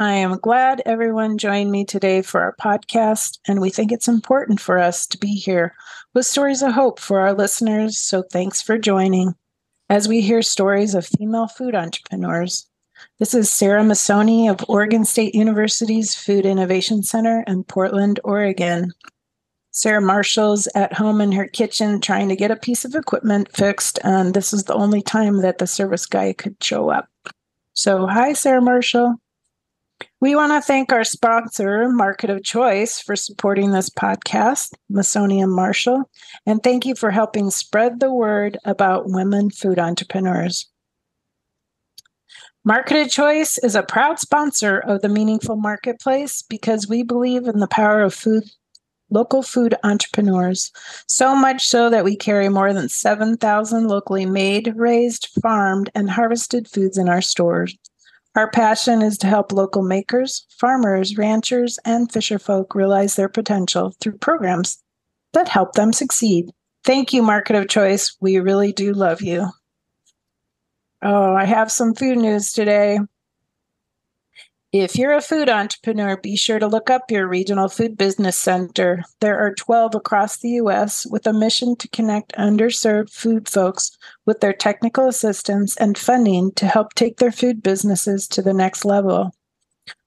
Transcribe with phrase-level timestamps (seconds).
[0.00, 4.58] I am glad everyone joined me today for our podcast, and we think it's important
[4.58, 5.74] for us to be here
[6.14, 7.98] with stories of hope for our listeners.
[7.98, 9.34] So thanks for joining
[9.90, 12.66] as we hear stories of female food entrepreneurs.
[13.18, 18.92] This is Sarah Masoni of Oregon State University's Food Innovation Center in Portland, Oregon.
[19.70, 23.98] Sarah Marshall's at home in her kitchen trying to get a piece of equipment fixed,
[24.02, 27.10] and this is the only time that the service guy could show up.
[27.74, 29.20] So, hi, Sarah Marshall.
[30.20, 35.52] We want to thank our sponsor, Market of Choice, for supporting this podcast, Masoni and
[35.52, 36.10] Marshall,
[36.46, 40.68] and thank you for helping spread the word about women food entrepreneurs.
[42.64, 47.58] Market of Choice is a proud sponsor of the Meaningful Marketplace because we believe in
[47.58, 48.44] the power of food
[49.10, 50.70] local food entrepreneurs,
[51.06, 56.68] so much so that we carry more than 7,000 locally made, raised, farmed, and harvested
[56.68, 57.76] foods in our stores.
[58.36, 64.18] Our passion is to help local makers, farmers, ranchers, and fisherfolk realize their potential through
[64.18, 64.82] programs
[65.32, 66.50] that help them succeed.
[66.84, 68.16] Thank you, Market of Choice.
[68.20, 69.48] We really do love you.
[71.02, 73.00] Oh, I have some food news today.
[74.72, 79.02] If you're a food entrepreneur, be sure to look up your regional food business center.
[79.18, 81.04] There are 12 across the U.S.
[81.10, 86.68] with a mission to connect underserved food folks with their technical assistance and funding to
[86.68, 89.32] help take their food businesses to the next level.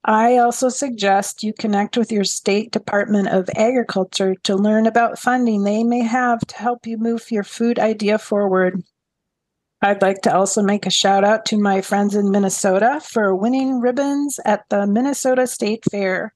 [0.05, 5.63] I also suggest you connect with your state Department of Agriculture to learn about funding
[5.63, 8.81] they may have to help you move your food idea forward.
[9.83, 13.81] I'd like to also make a shout out to my friends in Minnesota for winning
[13.81, 16.33] ribbons at the Minnesota State Fair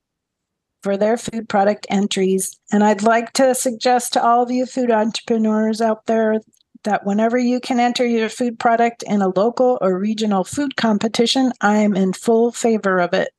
[0.83, 2.59] for their food product entries.
[2.73, 6.41] And I'd like to suggest to all of you food entrepreneurs out there
[6.83, 11.53] that whenever you can enter your food product in a local or regional food competition,
[11.61, 13.29] I'm in full favor of it.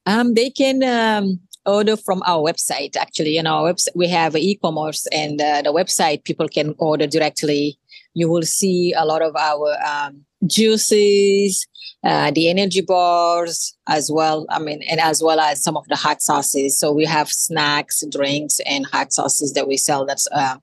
[0.07, 2.97] Um, they can um, order from our website.
[2.97, 7.79] Actually, you know, we have e-commerce, and uh, the website people can order directly.
[8.15, 11.67] You will see a lot of our um, juices,
[12.03, 14.47] uh, the energy bars as well.
[14.51, 16.79] I mean, and as well as some of the hot sauces.
[16.79, 20.07] So we have snacks, drinks, and hot sauces that we sell.
[20.07, 20.57] That's uh,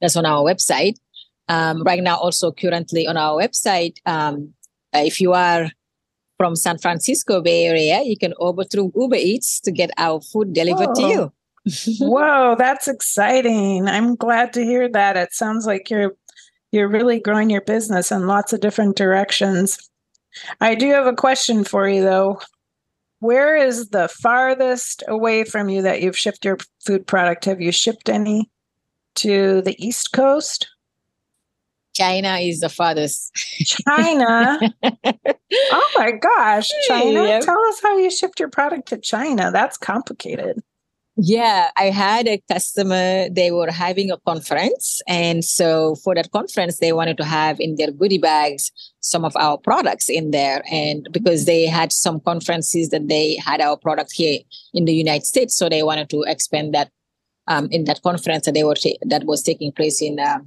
[0.00, 0.96] that's on our website.
[1.48, 4.52] Um, right now, also currently on our website, um,
[4.92, 5.70] if you are
[6.38, 10.52] from San Francisco Bay Area, you can order through Uber Eats to get our food
[10.52, 11.32] delivered to you.
[12.00, 13.88] Whoa, that's exciting.
[13.88, 15.16] I'm glad to hear that.
[15.16, 16.14] It sounds like you're
[16.72, 19.78] you're really growing your business in lots of different directions.
[20.60, 22.40] I do have a question for you though.
[23.20, 27.46] Where is the farthest away from you that you've shipped your food product?
[27.46, 28.50] Have you shipped any
[29.16, 30.68] to the East Coast?
[31.96, 33.34] China is the farthest.
[33.64, 34.58] China.
[34.84, 37.24] oh my gosh, China.
[37.24, 37.42] Yep.
[37.42, 39.50] Tell us how you shipped your product to China.
[39.50, 40.62] That's complicated.
[41.18, 45.00] Yeah, I had a customer, they were having a conference.
[45.08, 48.70] And so for that conference, they wanted to have in their goodie bags
[49.00, 50.62] some of our products in there.
[50.70, 54.40] And because they had some conferences that they had our product here
[54.74, 56.90] in the United States, so they wanted to expand that
[57.48, 60.40] um, in that conference that they were ta- that was taking place in uh,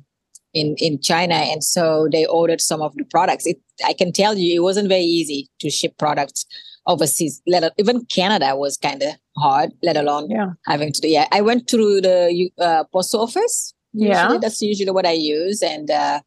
[0.54, 1.36] in in China.
[1.36, 3.46] And so they ordered some of the products.
[3.46, 6.46] It, I can tell you, it wasn't very easy to ship products
[6.88, 7.42] overseas.
[7.48, 10.51] Let even Canada was kind of hard, let alone yeah.
[10.66, 11.07] having to do.
[11.07, 13.74] Yeah, I went through the uh, post office.
[13.94, 16.19] Usually, yeah, that's usually what I use, and uh,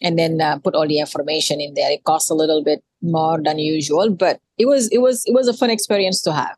[0.00, 1.90] and then uh, put all the information in there.
[1.90, 5.48] It costs a little bit more than usual, but it was it was it was
[5.48, 6.56] a fun experience to have.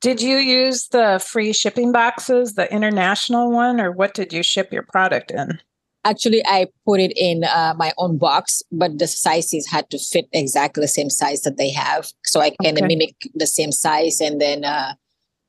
[0.00, 4.72] Did you use the free shipping boxes, the international one, or what did you ship
[4.72, 5.60] your product in?
[6.04, 10.28] Actually, I put it in uh, my own box, but the sizes had to fit
[10.32, 12.86] exactly the same size that they have, so I can okay.
[12.86, 14.94] mimic the same size and then uh,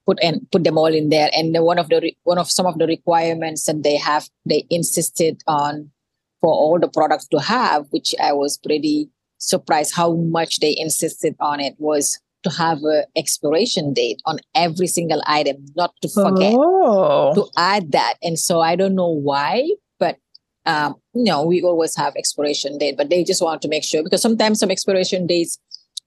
[0.06, 1.30] put and put them all in there.
[1.34, 4.66] And one of the re- one of some of the requirements that they have, they
[4.70, 5.90] insisted on
[6.42, 11.36] for all the products to have, which I was pretty surprised how much they insisted
[11.40, 16.54] on it was to have an expiration date on every single item, not to forget
[16.56, 17.34] oh.
[17.36, 18.16] to add that.
[18.24, 19.70] And so I don't know why,
[20.66, 24.22] um, no, we always have expiration date, but they just want to make sure because
[24.22, 25.58] sometimes some expiration dates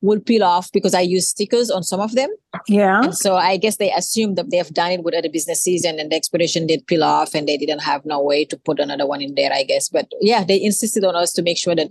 [0.00, 2.28] will peel off because I use stickers on some of them.
[2.68, 3.02] Yeah.
[3.02, 5.98] And so I guess they assume that they have done it with other businesses and
[5.98, 9.06] then the expiration date peel off and they didn't have no way to put another
[9.06, 9.88] one in there, I guess.
[9.88, 11.88] But yeah, they insisted on us to make sure that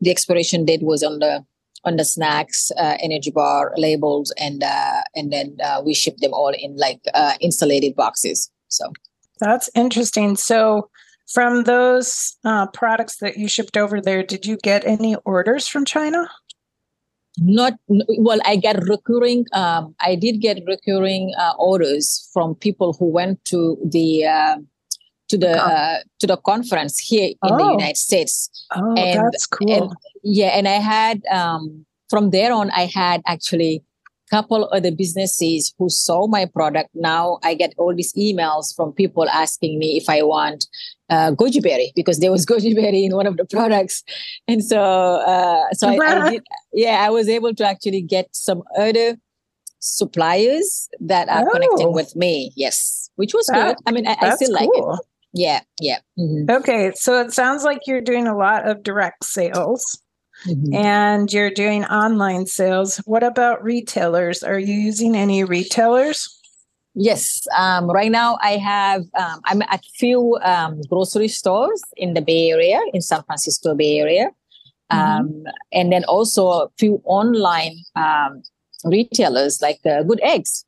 [0.00, 1.44] the expiration date was on the
[1.84, 6.34] on the snacks, uh, energy bar labels, and uh, and then uh, we ship them
[6.34, 8.50] all in like uh, insulated boxes.
[8.68, 8.92] So
[9.38, 10.36] that's interesting.
[10.36, 10.88] So
[11.32, 15.84] from those uh, products that you shipped over there, did you get any orders from
[15.84, 16.28] China?
[17.38, 18.40] Not well.
[18.46, 19.44] I get recurring.
[19.52, 24.56] Um, I did get recurring uh, orders from people who went to the uh,
[25.28, 27.58] to the uh, to the conference here in oh.
[27.58, 28.48] the United States.
[28.74, 29.70] Oh, and, that's cool.
[29.70, 33.82] And, yeah, and I had um, from there on, I had actually
[34.30, 36.90] couple other businesses who saw my product.
[36.94, 40.66] Now I get all these emails from people asking me if I want
[41.08, 44.02] uh, goji berry because there was goji berry in one of the products,
[44.48, 46.42] and so uh, so I, I did,
[46.72, 49.16] yeah, I was able to actually get some other
[49.78, 51.52] suppliers that are oh.
[51.52, 52.52] connecting with me.
[52.56, 53.82] Yes, which was that, good.
[53.86, 54.88] I mean, I, I still cool.
[54.88, 55.06] like it.
[55.32, 55.98] Yeah, yeah.
[56.18, 56.50] Mm-hmm.
[56.50, 60.02] Okay, so it sounds like you're doing a lot of direct sales.
[60.46, 60.74] Mm-hmm.
[60.74, 62.98] and you're doing online sales.
[62.98, 64.44] What about retailers?
[64.44, 66.28] Are you using any retailers?
[66.94, 67.46] Yes.
[67.56, 72.50] Um, right now, I have um, I'm at few um, grocery stores in the Bay
[72.50, 74.30] Area, in San Francisco Bay Area,
[74.92, 74.98] mm-hmm.
[74.98, 78.42] Um, and then also a few online um,
[78.84, 80.64] retailers like uh, Good Eggs.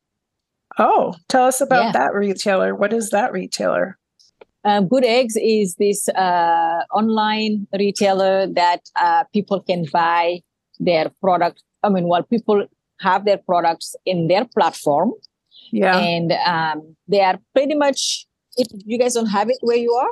[0.78, 1.92] Oh, tell us about yeah.
[1.92, 2.75] that retailer.
[2.75, 3.99] What is that retailer?
[4.68, 10.40] Um, Good Eggs is this uh, online retailer that uh, people can buy
[10.78, 11.62] their product.
[11.82, 12.66] I mean, while people
[13.00, 15.12] have their products in their platform,
[15.72, 18.26] yeah, and um, they are pretty much.
[18.56, 20.10] If you guys don't have it where you are,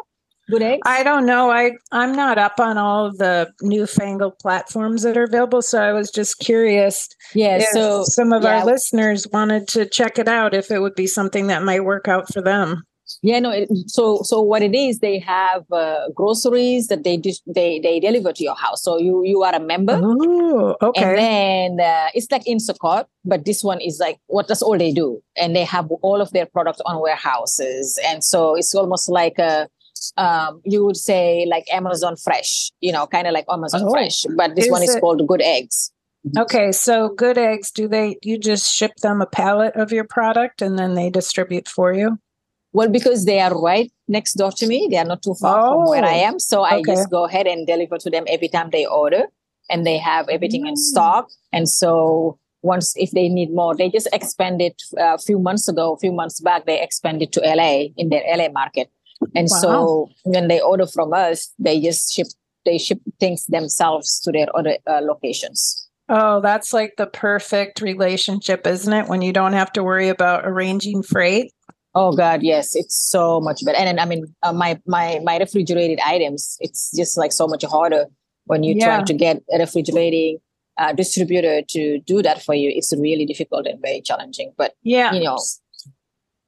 [0.49, 0.83] Good Eggs.
[0.87, 1.51] I don't know.
[1.51, 6.11] I I'm not up on all the newfangled platforms that are available, so I was
[6.11, 7.09] just curious.
[7.35, 8.61] Yeah, so some of yeah.
[8.61, 12.09] our listeners wanted to check it out if it would be something that might work
[12.09, 12.85] out for them.
[13.23, 13.51] Yeah, no.
[13.51, 18.01] It, so, so what it is, they have uh, groceries that they just they they
[18.01, 18.83] deliver to your house.
[18.83, 19.99] So you you are a member.
[20.03, 21.03] Oh, okay.
[21.03, 24.93] And then uh, it's like Instacart, but this one is like what that's all they
[24.93, 29.39] do, and they have all of their products on warehouses, and so it's almost like
[29.39, 29.69] a
[30.17, 33.91] um, you would say like Amazon Fresh, you know, kind of like Amazon oh.
[33.91, 35.01] Fresh, but this is one is it?
[35.01, 35.93] called Good Eggs.
[36.37, 40.61] Okay, so Good Eggs, do they you just ship them a pallet of your product
[40.61, 42.19] and then they distribute for you?
[42.77, 45.73] Well, because they are right next door to me, they are not too far oh,
[45.73, 46.39] from where I oh, am.
[46.39, 49.23] So I just go ahead and deliver to them every time they order,
[49.71, 50.69] and they have everything mm.
[50.69, 51.31] in stock.
[51.55, 55.95] And so once, if they need more, they just expanded uh, a few months ago,
[55.95, 58.91] a few months back, they expanded to LA in their LA market.
[59.35, 59.61] And Wow.
[59.63, 62.27] so when they order from us, they just ship
[62.67, 65.89] they ship things themselves to their other uh, locations.
[66.11, 69.09] Oh, that's like the perfect relationship, isn't it?
[69.09, 71.53] When you don't have to worry about arranging freight.
[71.99, 73.79] Oh God, yes, it's so much better.
[73.79, 77.65] And then I mean, uh, my my my refrigerated items, it's just like so much
[77.65, 78.05] harder
[78.45, 78.85] when you're Yeah.
[78.85, 80.39] trying to get a refrigerating
[80.77, 82.71] uh, distributor to do that for you.
[82.71, 84.53] It's really difficult and very challenging.
[84.59, 85.15] But Yeah.
[85.15, 85.39] you know,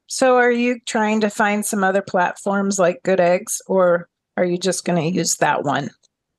[0.05, 4.57] So are you trying to find some other platforms like Good Eggs or are you
[4.59, 5.89] just going to use that one?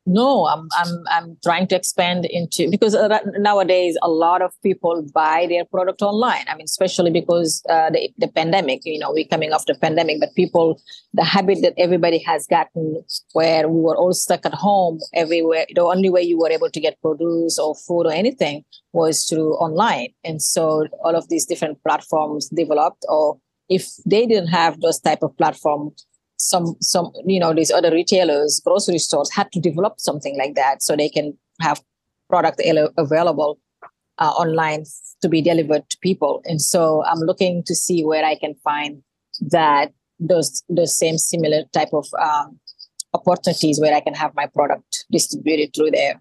[0.07, 5.07] No, I'm I'm I'm trying to expand into because uh, nowadays a lot of people
[5.15, 6.45] buy their product online.
[6.49, 8.81] I mean, especially because uh, the the pandemic.
[8.85, 10.81] You know, we're coming off the pandemic, but people
[11.13, 13.05] the habit that everybody has gotten
[13.35, 15.67] where we were all stuck at home everywhere.
[15.75, 18.65] The only way you were able to get produce or food or anything
[18.95, 23.05] was through online, and so all of these different platforms developed.
[23.07, 23.39] Or
[23.69, 25.93] if they didn't have those type of platform,
[26.41, 30.83] some some you know these other retailers grocery stores had to develop something like that
[30.83, 31.83] so they can have
[32.31, 32.63] product
[32.97, 33.59] available
[34.19, 34.85] uh, online
[35.21, 39.03] to be delivered to people and so i'm looking to see where i can find
[39.41, 42.59] that those those same similar type of um,
[43.13, 46.21] opportunities where i can have my product distributed through there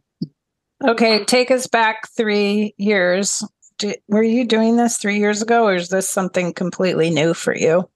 [0.81, 3.43] Okay, take us back 3 years.
[3.79, 7.53] Did, were you doing this 3 years ago or is this something completely new for
[7.53, 7.89] you?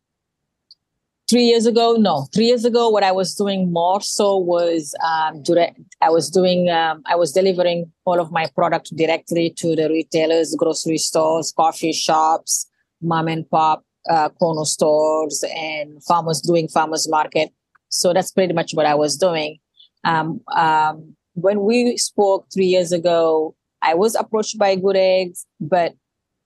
[1.30, 5.42] Three years ago no three years ago what i was doing more so was um,
[5.44, 9.90] direct i was doing um, i was delivering all of my product directly to the
[9.90, 12.68] retailers grocery stores coffee shops
[13.02, 17.52] mom and pop uh, corner stores and farmers doing farmers market.
[17.90, 19.60] So that's pretty much what i was doing.
[20.04, 25.94] Um, um, when we spoke three years ago i was approached by good eggs but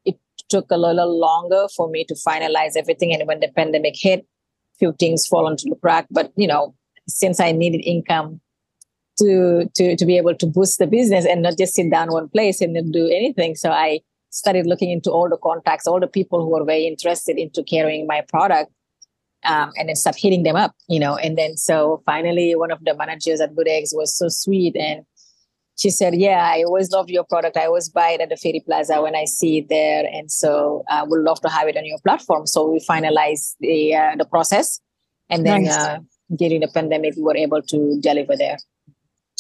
[0.06, 0.18] it
[0.48, 3.14] took a little longer for me to finalize everything.
[3.14, 4.26] And when the pandemic hit
[4.80, 6.08] few things fall into the crack.
[6.12, 6.76] But you know,
[7.08, 8.42] since I needed income
[9.20, 12.30] to to to be able to boost the business and not just sit down one
[12.30, 16.08] place and not do anything, so I started looking into all the contacts, all the
[16.08, 18.72] people who were very interested into carrying my product.
[19.44, 21.16] Um, and then start hitting them up, you know.
[21.16, 25.06] And then so finally, one of the managers at Good Eggs was so sweet, and
[25.78, 27.56] she said, "Yeah, I always love your product.
[27.56, 30.84] I always buy it at the Ferry Plaza when I see it there, and so
[30.90, 34.16] I uh, would love to have it on your platform." So we finalized the uh,
[34.18, 34.82] the process,
[35.30, 35.78] and then Nice.
[35.78, 36.00] uh,
[36.36, 38.58] during the pandemic, we were able to deliver there.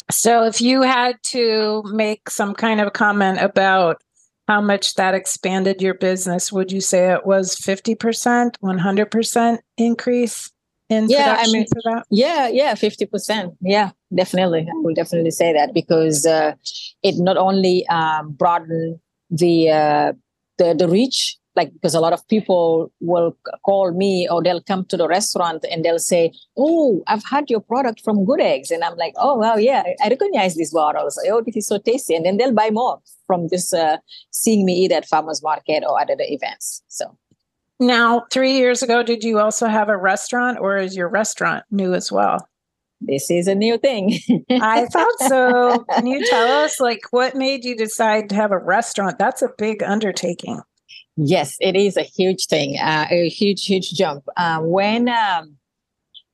[0.09, 4.01] So if you had to make some kind of comment about
[4.47, 10.51] how much that expanded your business, would you say it was 50%, 100% increase
[10.89, 12.05] in Yeah, I mean- for that?
[12.09, 13.53] Yeah, yeah, fifty percent.
[13.61, 14.61] Yeah, definitely.
[14.69, 16.53] I will definitely say that because uh,
[17.03, 20.13] it not only um, broadened the uh,
[20.57, 24.85] the the reach, like because a lot of people will call me or they'll come
[24.85, 28.83] to the restaurant and they'll say, "Oh, I've had your product from Good Eggs," and
[28.83, 31.19] I'm like, "Oh, well, yeah, I- recognize these bottles.
[31.29, 33.97] Oh, this is so tasty," and then they'll buy more from just uh,
[34.31, 36.81] seeing me eat at farmers market or at other events.
[36.87, 37.17] So.
[37.79, 41.93] Now, three years ago, did you also have a restaurant or is your restaurant new
[41.93, 42.47] as well?
[42.99, 44.19] This is a new thing.
[44.49, 45.85] I thought so.
[45.91, 49.19] Can you tell us, like, what made you decide to have a restaurant?
[49.19, 50.61] That's a big undertaking.
[51.15, 54.23] Yes, it is a huge thing, uh, a huge, huge jump.
[54.35, 55.57] Uh, when um,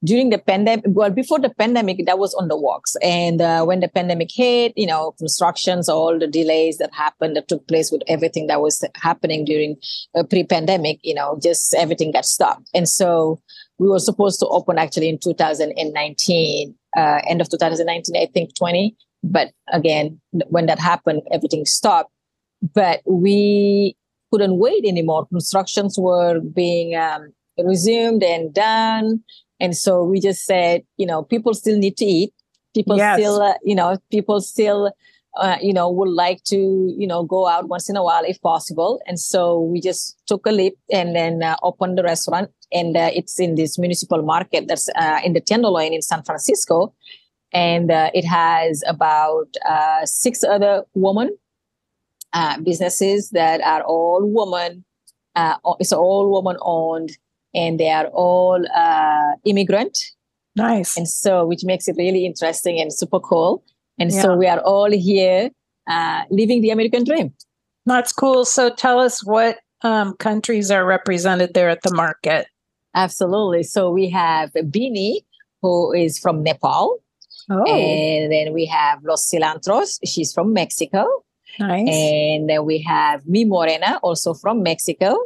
[0.03, 3.79] during the pandemic, well, before the pandemic, that was on the works, and uh, when
[3.79, 8.01] the pandemic hit, you know, constructions, all the delays that happened, that took place with
[8.07, 9.75] everything that was happening during
[10.15, 13.41] uh, pre-pandemic, you know, just everything got stopped, and so
[13.79, 18.95] we were supposed to open actually in 2019, uh, end of 2019, I think 20,
[19.23, 20.19] but again,
[20.49, 22.11] when that happened, everything stopped.
[22.73, 23.95] But we
[24.31, 25.27] couldn't wait anymore.
[25.27, 29.23] Constructions were being um, resumed and done.
[29.63, 32.31] And so we just said, you know, people still need to eat.
[32.75, 33.17] People Yes.
[33.17, 34.91] still, uh, you know, people still,
[35.43, 36.59] uh, you know, would like to,
[37.01, 38.99] you know, go out once in a while if possible.
[39.07, 42.49] And so we just took a leap and then uh, opened the restaurant.
[42.71, 46.93] And uh, it's in this municipal market that's uh, in the Tenderloin in San Francisco.
[47.53, 51.37] And uh, it has about uh, six other women
[52.33, 54.83] uh, businesses that are all woman.
[55.35, 57.11] Uh, it's all woman owned,
[57.53, 59.97] and they are all uh, immigrant,
[60.55, 60.97] Nice.
[60.97, 63.63] and so which makes it really interesting and super cool.
[63.99, 64.21] And Yeah.
[64.21, 65.49] so we are all here
[65.87, 67.33] uh, living the American dream.
[67.85, 68.45] That's cool.
[68.45, 72.47] So tell us what um, countries are represented there at the market.
[72.95, 73.63] Absolutely.
[73.63, 75.25] So we have Bini,
[75.61, 76.99] who is from Nepal,
[77.49, 79.99] Oh, and then we have Los Cilantros.
[80.05, 81.05] She's from Mexico.
[81.59, 81.89] nice.
[81.89, 85.17] And then we have Mi Morena, also from Mexico.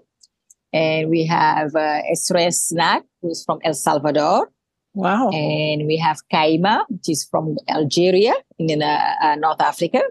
[0.74, 4.51] And we have uh, Estres Snack, who's from El Salvador.
[4.93, 5.29] Wow.
[5.29, 10.01] And we have Kaima, which is from Algeria in uh, uh, North Africa.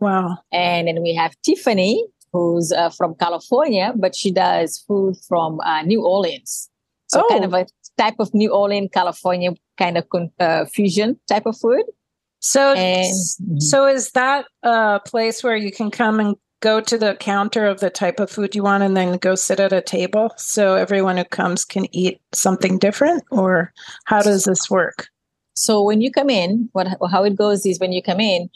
[0.00, 0.38] Wow.
[0.52, 5.82] And then we have Tiffany, who's uh, from California, but she does food from uh,
[5.82, 6.68] New Orleans.
[7.08, 7.28] So Oh.
[7.28, 7.66] kind of a
[7.96, 11.84] type of New Orleans, California kind of con- uh, fusion type of food.
[12.40, 17.14] So, And so is that a place where you can come and go to the
[17.16, 20.32] counter of the type of food you want and then go sit at a table
[20.38, 23.70] so everyone who comes can eat something different or
[24.06, 25.08] how does this work?
[25.52, 28.48] So when you come in, what how it goes is when you come in,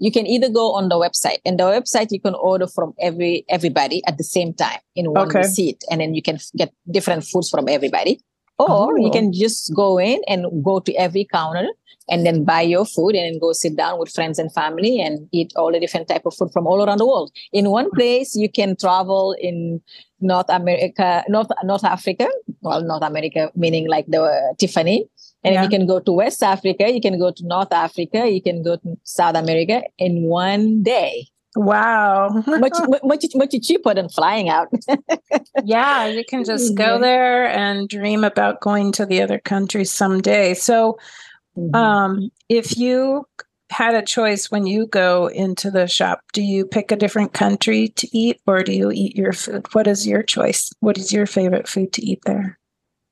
[0.00, 3.44] you can either go on the website, and the website you can order from every
[3.48, 5.38] everybody at the same time in one Okay.
[5.38, 8.20] receipt, and then you can get different foods from everybody.
[8.58, 9.10] Or you Oh.
[9.10, 11.68] can just go in and go to every counter
[12.10, 15.28] and then buy your food and then go sit down with friends and family and
[15.32, 17.32] eat all the different type of food from all around the world.
[17.52, 19.80] In one place, you can travel in
[20.20, 22.28] North America, North North Africa.
[22.60, 25.08] Well, North America meaning like the uh, Tiffany.
[25.44, 25.62] And Yeah.
[25.64, 28.76] you can go to West Africa, you can go to North Africa, you can go
[28.76, 31.26] to South America in one day.
[31.54, 32.28] Wow.
[32.46, 34.68] Much mu- much much cheaper than flying out.
[35.64, 40.54] yeah, you can just go there and dream about going to the other country someday.
[40.54, 40.98] So,
[41.54, 41.74] Mm-hmm.
[41.74, 43.26] um, if you
[43.68, 47.88] had a choice when you go into the shop, do you pick a different country
[47.88, 49.66] to eat or do you eat your food?
[49.74, 50.72] What is your choice?
[50.80, 52.58] What is your favorite food to eat there?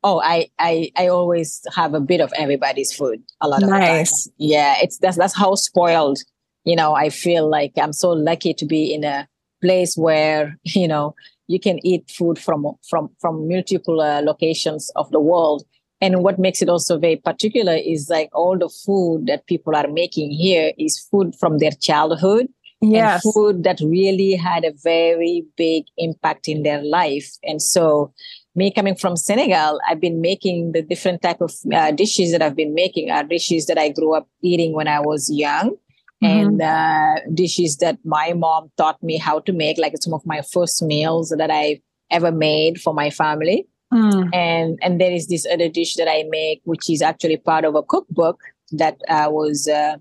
[0.02, 3.74] oh, I, I I always have a bit of everybody's food a lot of the
[3.74, 3.82] time.
[3.82, 4.26] Nice.
[4.38, 6.18] Yeah, it's that's that's how spoiled,
[6.64, 9.28] you know, I feel like I'm so lucky to be in a
[9.62, 11.14] place where, you know,
[11.46, 15.64] you can eat food from from from multiple uh, locations of the world.
[16.02, 19.88] And what makes it also very particular is like all the food that people are
[19.88, 22.46] making here is food from their childhood
[22.82, 23.22] Yes.
[23.24, 27.30] and food that really had a very big impact in their life.
[27.42, 28.12] And so,
[28.54, 32.56] me coming from Senegal, I've been making the different type of uh, dishes that I've
[32.56, 35.76] been making are dishes that I grew up eating when I was young.
[36.22, 40.42] And uh, dishes that my mom taught me how to make, like some of my
[40.42, 41.80] first meals that I
[42.10, 44.32] ever made for my family Mm.
[44.32, 47.74] and and there is this other dish that I make, which is actually part of
[47.74, 49.96] a cookbook that uh, was uh,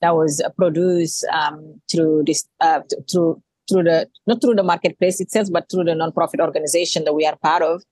[0.00, 4.64] that was uh, produced um, through this uh, th- through through the not through the
[4.64, 7.84] marketplace itself, but through the nonprofit organization that we are part of,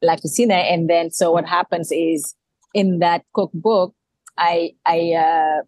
[0.00, 0.54] La Cocina.
[0.54, 2.36] And then so what happens is
[2.72, 3.94] in that cookbook,
[4.36, 5.62] I I uh,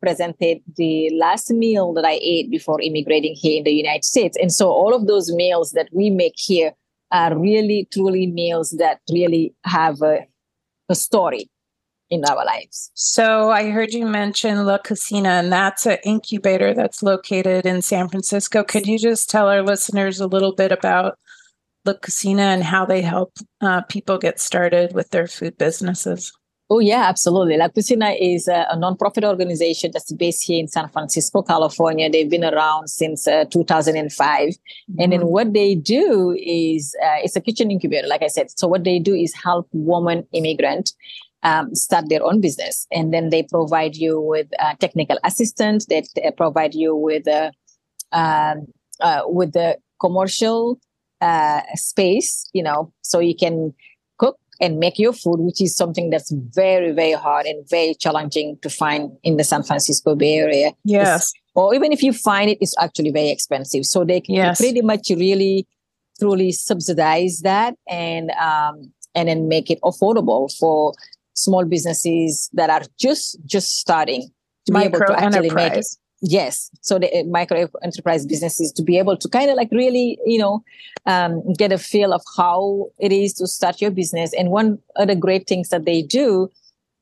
[0.00, 4.52] presented the last meal that I ate before immigrating here in the United States, and
[4.52, 6.72] so all of those meals that we make here
[7.12, 10.26] are really truly meals that really have a,
[10.88, 11.50] a story
[12.10, 12.90] in our lives.
[12.94, 18.08] So I heard you mention La Cocina, and that's an incubator that's located in San
[18.08, 18.64] Francisco.
[18.64, 21.18] Could you just tell our listeners a little bit about
[21.84, 26.32] La Cocina and how they help uh, people get started with their food businesses?
[26.72, 27.56] Oh yeah, absolutely.
[27.56, 32.08] La Cocina is a, a nonprofit organization that's based here in San Francisco, California.
[32.08, 34.50] They've been around since uh, 2005.
[35.00, 38.56] And then what they do is uh, it's a kitchen incubator, like I said.
[38.56, 40.92] So what they do is help women immigrant
[41.42, 45.86] um, start their own business, and then they provide you with uh, technical assistance.
[45.86, 47.50] They, they provide you with uh,
[48.12, 48.66] um,
[49.00, 50.78] uh, with the commercial
[51.20, 53.74] uh, space, you know, so you can
[54.60, 58.68] and make your food, which is something that's very, very hard and very challenging to
[58.68, 61.32] find in the San Francisco Bay Area Yes.
[61.54, 63.86] or even if you find it, it's actually very expensive.
[63.86, 64.58] So they can Yes.
[64.58, 65.66] pretty much really,
[66.18, 70.92] truly subsidize that and um, and then make it affordable for
[71.34, 74.30] small businesses that are just just starting
[74.66, 75.86] to be able Micro to actually make it.
[76.22, 80.18] Yes, so the uh, micro enterprise businesses to be able to kind of like really,
[80.26, 80.62] you know,
[81.06, 84.34] um, get a feel of how it is to start your business.
[84.34, 86.50] And one of the great things that they do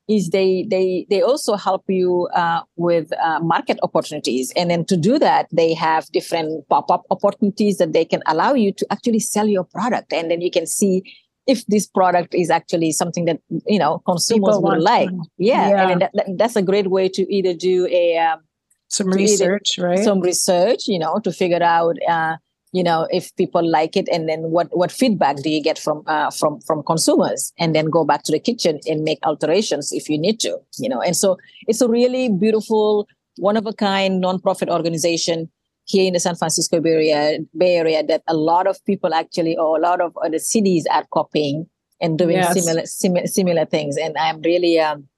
[0.09, 4.53] is they they they also help you uh, with uh, market opportunities.
[4.57, 8.73] And then to do that they have different pop-up opportunities that they can allow you
[8.73, 10.13] to actually sell your product.
[10.13, 11.03] And then you can see
[11.47, 15.11] if this product is actually something that you know consumers would like.
[15.39, 15.83] yeah, Yeah.
[15.83, 18.41] and then that, that, that's a great way to either do a um,
[18.89, 19.99] Some research, right?
[19.99, 22.37] some research you know to figure out uh,
[22.73, 26.03] you know if people like it and then what what feedback do you get from
[26.07, 30.09] uh, from from consumers and then go back to the kitchen and make alterations if
[30.09, 34.23] you need to you know and so it's a really beautiful one of a kind
[34.23, 35.49] nonprofit organization
[35.85, 39.57] here in the San Francisco Bay Area, Bay Area that a lot of people actually
[39.57, 41.67] or a lot of other cities are copying
[42.01, 42.53] and doing Yes.
[42.53, 45.09] similar, similar similar things and I'm really um,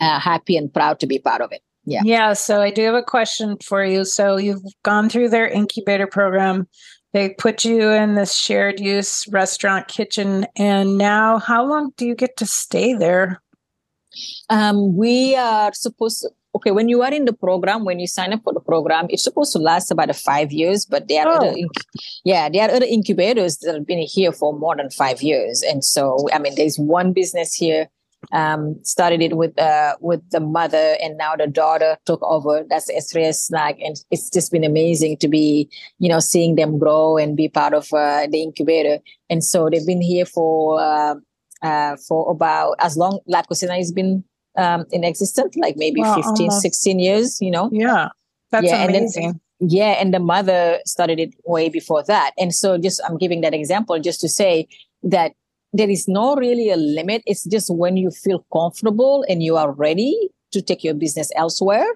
[0.00, 2.94] uh, happy and proud to be part of it yeah Yeah, so I do have
[2.94, 4.04] a question for you.
[4.04, 6.68] So you've gone through their incubator program.
[7.12, 12.14] They put you in this shared use restaurant kitchen and now how long do you
[12.14, 13.42] get to stay there?
[14.48, 18.32] Um, we are supposed to, okay, when you are in the program, when you sign
[18.32, 21.48] up for the program, it's supposed to last about five years, but there are, oh.
[21.48, 21.56] other,
[22.24, 25.62] yeah, there are other incubators that have been here for more than five years.
[25.62, 27.88] And so, I mean, there's one business here
[28.32, 32.64] um, started it with uh, with the mother, and now the daughter took over.
[32.68, 37.16] That's Estrella Snack, and it's just been amazing to be, you know, seeing them grow
[37.16, 38.98] and be part of uh, the incubator.
[39.28, 41.14] And so they've been here for uh,
[41.62, 44.24] uh for about as long La Cocina has been
[44.56, 46.62] um, in existence, like maybe wow, 15, almost.
[46.62, 47.40] 16 years.
[47.40, 48.08] You know, yeah,
[48.50, 49.24] that's yeah, amazing.
[49.24, 52.32] And then, yeah, and the mother started it way before that.
[52.38, 54.68] And so, just I'm giving that example just to say
[55.02, 55.32] that
[55.72, 57.22] there is no really a limit.
[57.26, 61.86] It's just when you feel comfortable and you are ready to take your business elsewhere,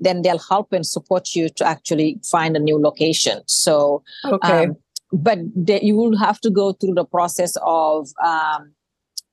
[0.00, 3.40] then they'll help and support you to actually find a new location.
[3.46, 4.64] So, okay.
[4.64, 4.76] Um,
[5.12, 8.72] but the, you will have to go through the process of um,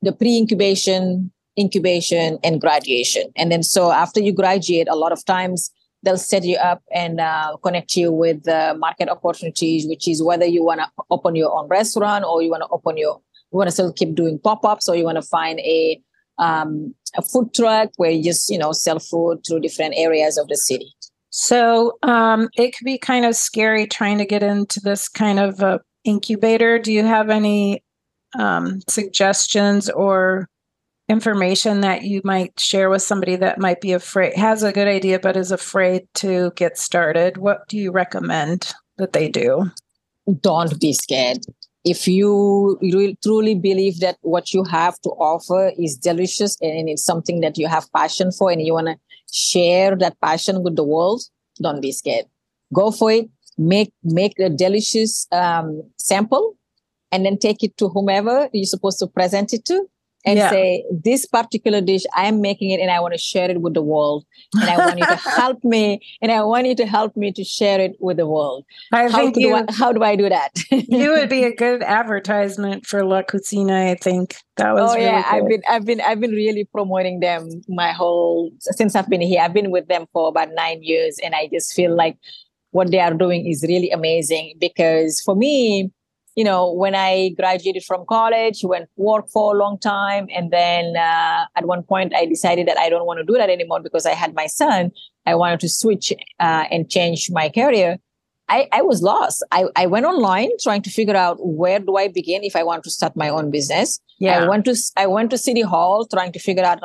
[0.01, 3.31] the pre-incubation, incubation, and graduation.
[3.35, 5.71] And then, so after you graduate, a lot of times
[6.03, 10.45] they'll set you up and uh, connect you with uh, market opportunities, which is whether
[10.45, 13.67] you want to open your own restaurant or you want to open your you want
[13.67, 16.01] to still keep doing pop-ups or you want to find a
[16.38, 20.47] um, a food truck where you just you know sell food through different areas of
[20.47, 20.93] the city?
[21.31, 25.62] So um, it could be kind of scary trying to get into this kind of
[25.62, 26.79] a incubator.
[26.79, 27.83] Do you have any
[28.38, 30.47] um, suggestions or
[31.07, 35.19] information that you might share with somebody that might be afraid has a good idea
[35.19, 37.38] but is afraid to get started?
[37.38, 39.71] What do you recommend that they do?
[40.41, 41.39] Don't be scared
[41.85, 47.03] if you really, truly believe that what you have to offer is delicious and it's
[47.03, 48.97] something that you have passion for and you want to
[49.31, 51.21] share that passion with the world
[51.61, 52.25] don't be scared.
[52.73, 53.29] Go for it.
[53.57, 56.55] Make make a delicious um, sample
[57.11, 59.85] and then take it to whomever you're supposed to present it to
[60.25, 60.49] and yeah.
[60.49, 63.82] say, this particular dish, I'm making it and I want to share it with the
[63.82, 64.25] world.
[64.53, 67.43] And I want you to help me and I want you to help me to
[67.43, 68.65] share it with the world.
[68.91, 70.49] I how, think you, do I, how do I do that?
[70.71, 74.36] you would be a good advertisement for La Cocina, I think.
[74.58, 75.29] That was Oh really yeah, good.
[75.32, 79.41] I've been I've been I've been really promoting them my whole since I've been here.
[79.41, 82.17] I've been with them for about nine years and I just feel like
[82.71, 85.91] what they are doing is really amazing because for me,
[86.35, 90.95] you know, when I graduated from college, went work for a long time, and then
[90.95, 94.05] uh, at one point I decided that I don't want to do that anymore because
[94.05, 94.91] I had my son.
[95.25, 97.97] I wanted to switch uh, and change my career.
[98.49, 99.45] I, I was lost.
[99.51, 102.83] I, I went online trying to figure out where do I begin if I want
[102.85, 103.99] to start my own business.
[104.19, 104.43] Yeah.
[104.43, 106.79] I went to I went to City Hall trying to figure out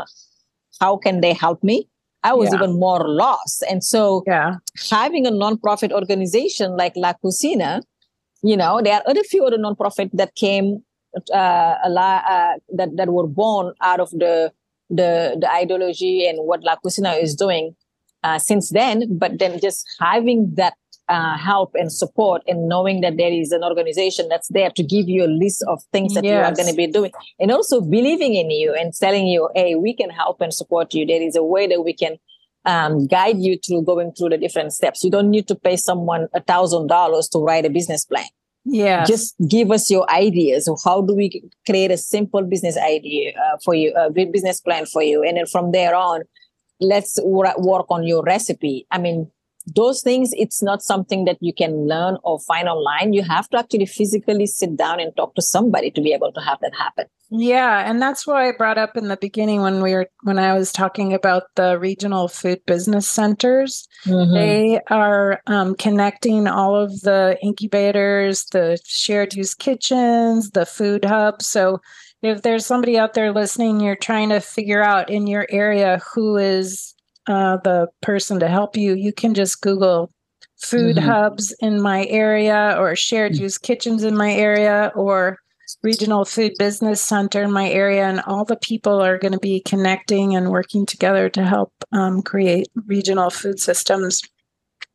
[0.80, 1.88] how can they help me.
[2.22, 2.56] I was yeah.
[2.56, 3.64] even more lost.
[3.68, 4.56] And so yeah.
[4.90, 7.82] having a nonprofit organization like La Cocina
[8.44, 10.82] you know there are other few other nonprofit that came
[11.32, 14.52] uh, a lot, uh, that that were born out of the
[14.90, 17.74] the the ideology and what La Cocina is doing
[18.22, 19.18] uh, since then.
[19.18, 20.74] But then just having that
[21.08, 25.08] uh, help and support and knowing that there is an organization that's there to give
[25.08, 26.32] you a list of things that yes.
[26.32, 29.74] you are going to be doing and also believing in you and telling you, hey,
[29.74, 31.04] we can help and support you.
[31.04, 32.16] There is a way that we can
[32.64, 35.04] um, guide you through going through the different steps.
[35.04, 38.26] You don't need to pay someone a thousand dollars to write a business plan.
[38.64, 39.04] Yeah.
[39.04, 40.68] Just give us your ideas.
[40.84, 45.02] How do we create a simple business idea uh, for you, a business plan for
[45.02, 45.22] you?
[45.22, 46.22] And then from there on,
[46.80, 48.86] let's work on your recipe.
[48.90, 49.30] I mean,
[49.66, 53.12] those things it's not something that you can learn or find online.
[53.12, 56.40] You have to actually physically sit down and talk to somebody to be able to
[56.40, 57.06] have that happen.
[57.30, 60.52] Yeah and that's what i brought up in the beginning when we were when i
[60.52, 63.88] was talking about the regional food business centers.
[64.04, 64.34] Mm-hmm.
[64.34, 71.46] they are um, connecting all of the incubators the shared use kitchens the food hubs
[71.46, 71.80] so
[72.22, 76.36] if there's somebody out there listening you're trying to figure out in your area who
[76.36, 76.93] is
[77.26, 80.10] uh, the person to help you, you can just Google
[80.56, 81.06] food mm-hmm.
[81.06, 83.40] hubs in my area or shared mm.
[83.40, 85.38] use kitchens in my area or
[85.82, 89.60] regional food business center in my area and all the people are going to be
[89.60, 94.22] connecting and working together to help um, create regional food systems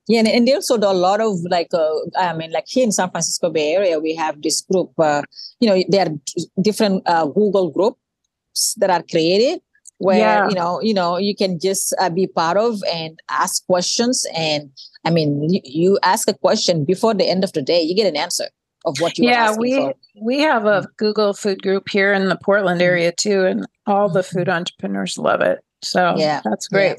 [0.10, 3.12] yeah, and, and also a lot of like, uh, I mean, like here in San
[3.12, 4.92] Francisco Bay Area, we have this group.
[4.98, 5.22] Uh,
[5.60, 9.62] you know, there are different uh, Google groups that are created
[10.00, 10.50] where yeah.
[10.50, 14.72] you know you know you can just uh, be part of and ask questions and
[15.06, 18.08] i mean you, you, ask a question before the end of the day you get
[18.08, 18.46] an answer
[18.86, 19.94] of what you yeah we for.
[20.22, 20.86] we have a mm-hmm.
[20.98, 22.88] google food group here in the portland mm-hmm.
[22.88, 24.58] area too and all the food mm-hmm.
[24.58, 26.98] entrepreneurs love it so yeah that's great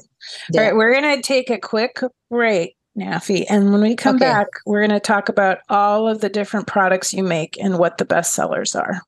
[0.51, 0.61] yeah.
[0.61, 3.45] all right we're going to take a quick break Nafy.
[3.49, 4.25] And when we come okay.
[4.25, 7.97] back, we're going to talk about all of the different products you make and what
[7.97, 9.01] the best sellers are.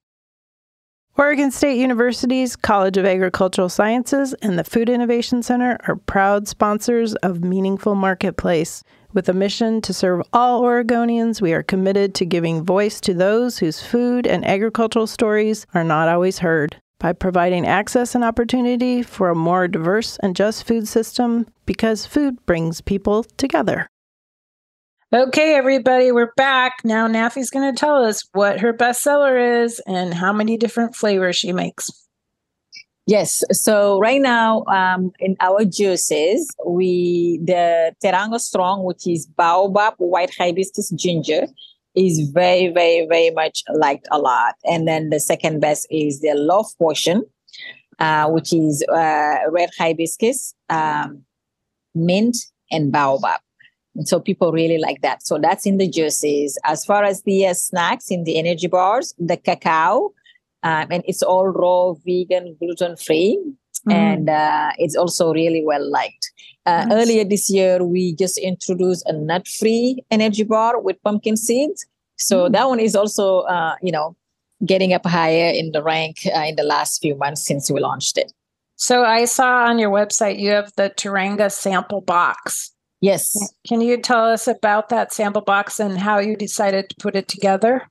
[1.15, 7.13] Oregon State University's College of Agricultural Sciences and the Food Innovation Center are proud sponsors
[7.15, 8.83] of Meaningful Marketplace.
[9.13, 13.59] With a mission to serve all Oregonians, we are committed to giving voice to those
[13.59, 16.77] whose food and agricultural stories are not always heard.
[16.97, 22.43] By providing access and opportunity for a more diverse and just food system, because food
[22.47, 23.85] brings people together.
[25.13, 26.77] Okay, everybody, we're back.
[26.83, 31.35] Now, Nafy's going to tell us what her bestseller is and how many different flavors
[31.35, 31.91] she makes.
[33.05, 33.43] Yes.
[33.51, 40.33] So right now, um, in our juices, we the Teranga Strong, which is baobab, white
[40.35, 41.45] hibiscus, ginger,
[41.93, 44.55] is very, very, very much liked a lot.
[44.65, 47.23] And then the second best is the Love Potion,
[47.99, 51.23] uh, which is uh, red hibiscus, um,
[51.93, 52.35] mint,
[52.71, 53.41] and baobab.
[53.95, 55.25] And so people really like that.
[55.25, 56.57] So that's in the juices.
[56.63, 60.13] As far as the uh, snacks in the energy bars, the cacao,
[60.63, 63.37] um, and it's all raw, vegan, gluten free,
[63.87, 63.93] mm.
[63.93, 66.31] and uh, it's also really well liked.
[66.65, 67.03] Uh, nice.
[67.03, 71.85] Earlier this year, we just introduced a nut free energy bar with pumpkin seeds.
[72.15, 72.53] So mm.
[72.53, 74.15] that one is also, uh, you know,
[74.65, 78.17] getting up higher in the rank uh, in the last few months since we launched
[78.17, 78.31] it.
[78.75, 82.72] So I saw on your website you have the Teranga sample box.
[83.03, 83.53] Yes.
[83.67, 87.27] Can you tell us about that sample box and how you decided to put it
[87.27, 87.81] together?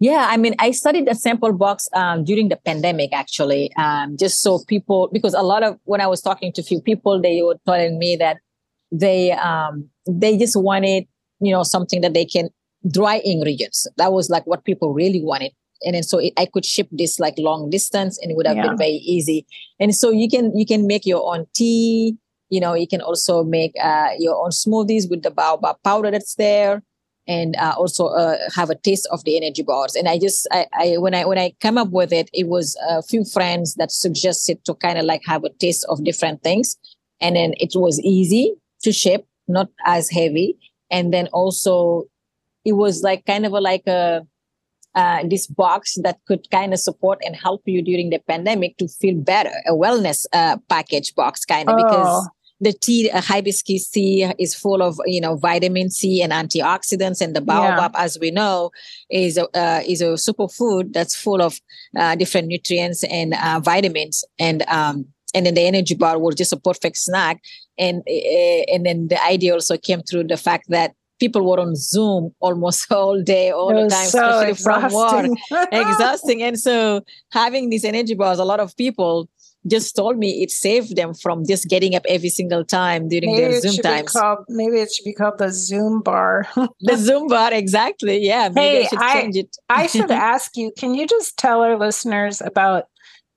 [0.00, 4.42] Yeah, I mean, I studied the sample box um, during the pandemic, actually, um, just
[4.42, 7.40] so people, because a lot of when I was talking to a few people, they
[7.40, 8.36] were telling me that
[8.92, 11.06] they um, they just wanted,
[11.40, 12.50] you know, something that they can
[12.90, 13.86] dry ingredients.
[13.96, 15.52] That was like what people really wanted,
[15.82, 18.58] and then so it, I could ship this like long distance, and it would have
[18.58, 18.66] yeah.
[18.66, 19.46] been very easy.
[19.80, 22.18] And so you can you can make your own tea,
[22.50, 26.34] you know you can also make uh, your own smoothies with the baobab powder that's
[26.36, 26.82] there
[27.26, 29.94] and uh, also uh, have a taste of the energy bars.
[29.94, 32.76] And i just I, I when i when i come up with it it was
[32.88, 36.76] a few friends that suggested to kind of like have a taste of different things.
[37.20, 40.58] And then it was easy to ship not as heavy.
[40.90, 42.04] And then also
[42.64, 44.26] it was like kind of a, like a
[44.94, 48.88] uh, this box that could kind of support and help you during the pandemic to
[48.88, 51.82] feel better a wellness uh, package box kind of oh.
[51.82, 52.28] because
[52.60, 57.34] the tea uh, hibiscus tea is full of you know vitamin c and antioxidants and
[57.34, 58.02] the baobab yeah.
[58.02, 58.70] as we know
[59.10, 61.60] is a uh, is a superfood that's full of
[61.98, 66.52] uh, different nutrients and uh, vitamins and um and then the energy bar was just
[66.52, 67.42] a perfect snack
[67.78, 71.76] and uh, and then the idea also came through the fact that people were on
[71.76, 75.36] Zoom almost all day, all the time, so especially exhausting.
[75.48, 75.68] from work.
[75.72, 76.42] exhausting.
[76.42, 79.28] And so having these energy bars, a lot of people
[79.66, 83.52] just told me it saved them from just getting up every single time during maybe
[83.52, 84.12] their Zoom times.
[84.12, 86.46] Called, maybe it should be called the Zoom bar.
[86.80, 88.18] the Zoom bar, exactly.
[88.18, 88.50] Yeah.
[88.52, 89.56] Maybe hey, I should I, change it.
[89.70, 92.84] I should ask you, can you just tell our listeners about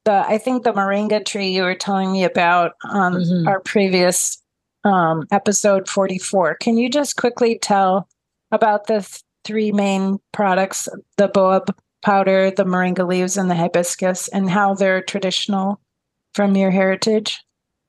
[0.08, 3.48] the I think the moringa tree you were telling me about on mm-hmm.
[3.48, 4.42] our previous
[4.88, 6.56] um, episode 44.
[6.56, 8.08] Can you just quickly tell
[8.52, 14.28] about the th- three main products, the boab powder, the moringa leaves, and the hibiscus,
[14.30, 15.80] and how they're traditional
[16.34, 17.40] from your heritage?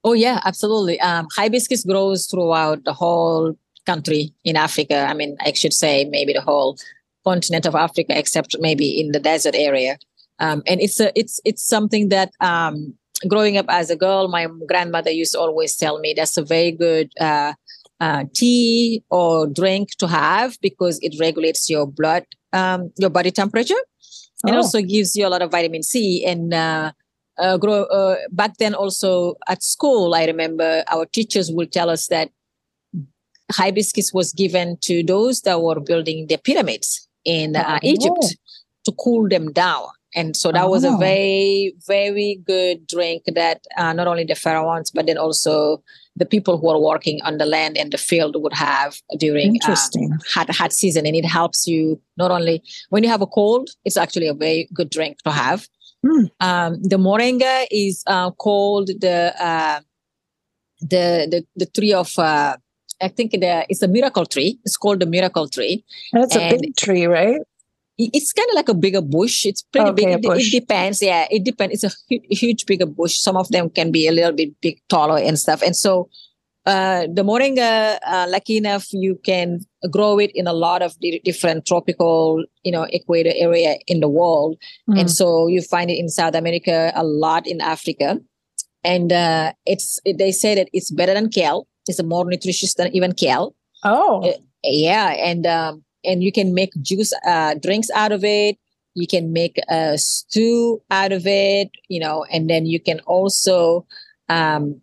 [0.04, 1.00] Oh yeah, absolutely.
[1.00, 3.56] Um, hibiscus grows throughout the whole
[3.87, 5.06] country in Africa.
[5.08, 6.78] I mean, I should say maybe the whole
[7.24, 9.98] continent of Africa, except maybe in the desert area.
[10.38, 12.94] Um, and it's a it's it's something that um,
[13.26, 16.70] growing up as a girl, my grandmother used to always tell me that's a very
[16.70, 17.54] good uh,
[18.00, 23.83] uh, tea or drink to have because it regulates your blood, um, your body temperature,
[24.44, 24.59] and oh.
[24.59, 26.24] also gives you a lot of vitamin C.
[26.24, 26.92] And uh,
[27.38, 32.09] uh, grow uh, back then also at school i remember our teachers would tell us
[32.09, 32.31] that
[33.52, 37.87] hibiscus was given to those that were building the pyramids in uh, oh.
[37.87, 38.37] egypt
[38.85, 40.70] to cool them down and so that oh.
[40.70, 40.96] was a oh.
[40.96, 45.82] very very good drink that uh, not only the pharaohs but then also
[46.16, 49.54] the people who are working on the land and the field would have during um,
[49.54, 50.18] Interesting.
[50.32, 53.96] hot hot season and it helps you not only when you have a cold it's
[53.96, 55.66] actually a very good drink to have
[56.06, 56.30] Mm.
[56.38, 59.80] Um, the moringa is uh, called the, uh,
[60.80, 62.56] the the the tree of uh,
[63.00, 64.58] I think the, it's a miracle tree.
[64.64, 65.84] It's called the miracle tree.
[66.12, 67.40] That's and a big tree, right?
[67.98, 69.44] It's kind of like a bigger bush.
[69.44, 70.24] It's pretty okay, big.
[70.24, 71.02] It, it, depends.
[71.02, 71.82] Yeah, it depends.
[71.82, 73.18] It's a huge, huge bigger bush.
[73.18, 75.62] Some of them can be a little bit big, taller and stuff.
[75.62, 76.08] And so
[76.68, 81.66] uh, the moringa, uh, lucky enough, you can grow it in a lot of different
[81.66, 84.58] tropical, you know, equator area in the world.
[84.88, 85.00] Mm.
[85.00, 88.20] And so you find it in South America, a lot in Africa.
[88.84, 91.66] And uh, it's it, they say that it's better than kale.
[91.87, 93.54] It's more nutritious than even kale.
[93.82, 94.32] Oh, uh,
[94.62, 98.58] yeah, and um, and you can make juice uh, drinks out of it.
[98.94, 103.87] You can make a stew out of it, you know, and then you can also
[104.28, 104.80] um,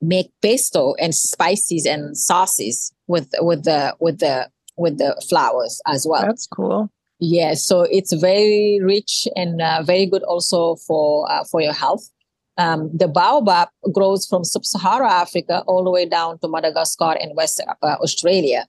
[0.00, 6.06] make pesto and spices and sauces with with the with the with the flowers as
[6.08, 6.22] well.
[6.22, 6.90] That's cool.
[7.18, 12.08] Yeah, so it's very rich and uh, very good also for uh, for your health.
[12.56, 17.62] Um, the baobab grows from sub-Sahara Africa all the way down to Madagascar and West
[17.82, 18.66] uh, Australia.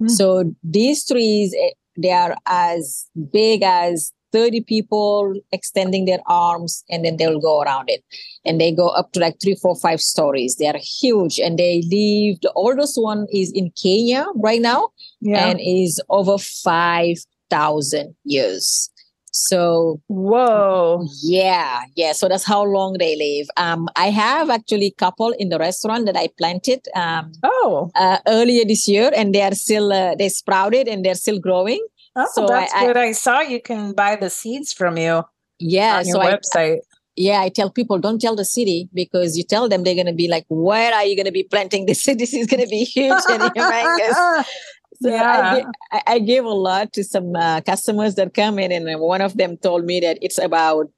[0.00, 0.10] Mm.
[0.10, 7.04] So these trees, eh, they are as big as 30 people extending their arms and
[7.04, 8.02] then they'll go around it
[8.44, 11.82] and they go up to like three four five stories they are huge and they
[11.90, 14.88] live the oldest one is in kenya right now
[15.20, 15.46] yeah.
[15.46, 18.89] and is over 5000 years
[19.30, 25.30] so whoa yeah yeah so that's how long they live um i have actually couple
[25.38, 29.54] in the restaurant that i planted um oh uh, earlier this year and they are
[29.54, 31.84] still uh, they sprouted and they're still growing
[32.16, 32.96] Oh, so that's I, good.
[32.96, 35.22] I, I, saw you can buy the seeds from you.
[35.58, 36.76] Yeah, on your so website.
[36.78, 36.80] I,
[37.16, 40.12] yeah, I tell people don't tell the city because you tell them they're going to
[40.12, 42.04] be like, "Where are you going to be planting this?
[42.18, 44.44] this is going to be huge and humongous."
[45.02, 45.62] So yeah.
[45.92, 49.36] I, I, gave a lot to some uh, customers that come in, and one of
[49.36, 50.88] them told me that it's about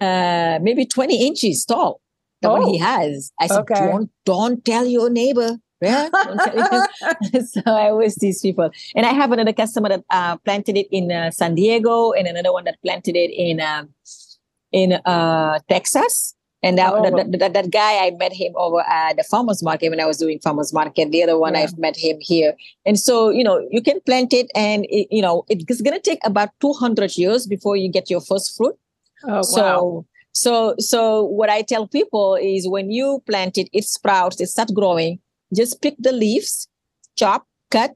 [0.00, 2.00] uh, maybe 20 inches tall.
[2.42, 2.52] The oh.
[2.52, 3.32] one he oh, has.
[3.40, 3.74] I said, okay.
[3.74, 5.56] don't, don't tell your neighbor.
[5.80, 6.08] Yeah.
[7.46, 8.70] so I always tease people.
[8.94, 12.52] And I have another customer that uh, planted it in uh, San Diego and another
[12.52, 13.90] one that planted it in um,
[14.72, 16.34] in uh, Texas.
[16.62, 17.02] And that, oh.
[17.02, 20.16] that, that, that, guy, I met him over at the farmer's market when I was
[20.16, 21.12] doing farmer's market.
[21.12, 21.60] The other one, yeah.
[21.60, 22.54] I've met him here.
[22.84, 26.02] And so, you know, you can plant it and, it, you know, it's going to
[26.02, 28.74] take about 200 years before you get your first fruit.
[29.24, 30.06] Oh, so, wow.
[30.32, 34.72] So, so what I tell people is when you plant it, it sprouts, it starts
[34.72, 35.20] growing
[35.54, 36.68] just pick the leaves,
[37.16, 37.94] chop, cut,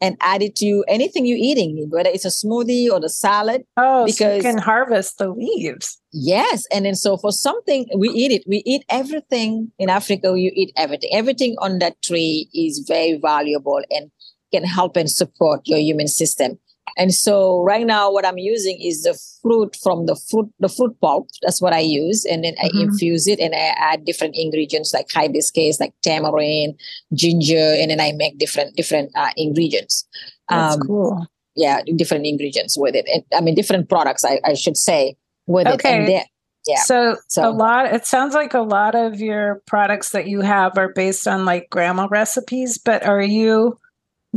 [0.00, 3.64] and add it to anything you're eating, whether it's a smoothie or the salad.
[3.76, 6.00] Oh, because so you can harvest the leaves.
[6.12, 6.66] Yes.
[6.72, 8.44] And then so for something, we eat it.
[8.46, 10.34] We eat everything in Africa.
[10.38, 11.10] You eat everything.
[11.12, 14.10] Everything on that tree is very valuable and
[14.52, 16.58] can help and support your human system.
[16.96, 20.98] And so right now, what I'm using is the fruit from the fruit, the fruit
[21.00, 21.28] pulp.
[21.42, 22.78] That's what I use, and then mm-hmm.
[22.78, 26.78] I infuse it and I add different ingredients like hibiscus, like tamarind,
[27.14, 30.06] ginger, and then I make different different uh, ingredients.
[30.48, 31.26] That's um, cool.
[31.54, 33.06] Yeah, different ingredients with it.
[33.12, 36.04] And, I mean, different products, I, I should say, with okay.
[36.04, 36.10] it.
[36.10, 36.24] And
[36.66, 36.82] yeah.
[36.82, 37.86] So, so a lot.
[37.86, 41.70] It sounds like a lot of your products that you have are based on like
[41.70, 42.78] grandma recipes.
[42.78, 43.78] But are you?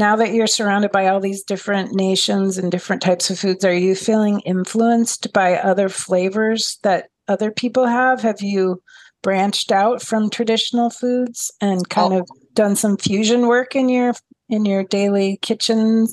[0.02, 3.74] Now that you're surrounded by all these different nations and different types of foods, are
[3.74, 8.20] you feeling influenced by other flavors that other people have?
[8.22, 8.82] Have you
[9.22, 12.22] branched out from traditional foods and kind oh.
[12.22, 14.14] of done some fusion work in your
[14.50, 16.08] in your daily kitchen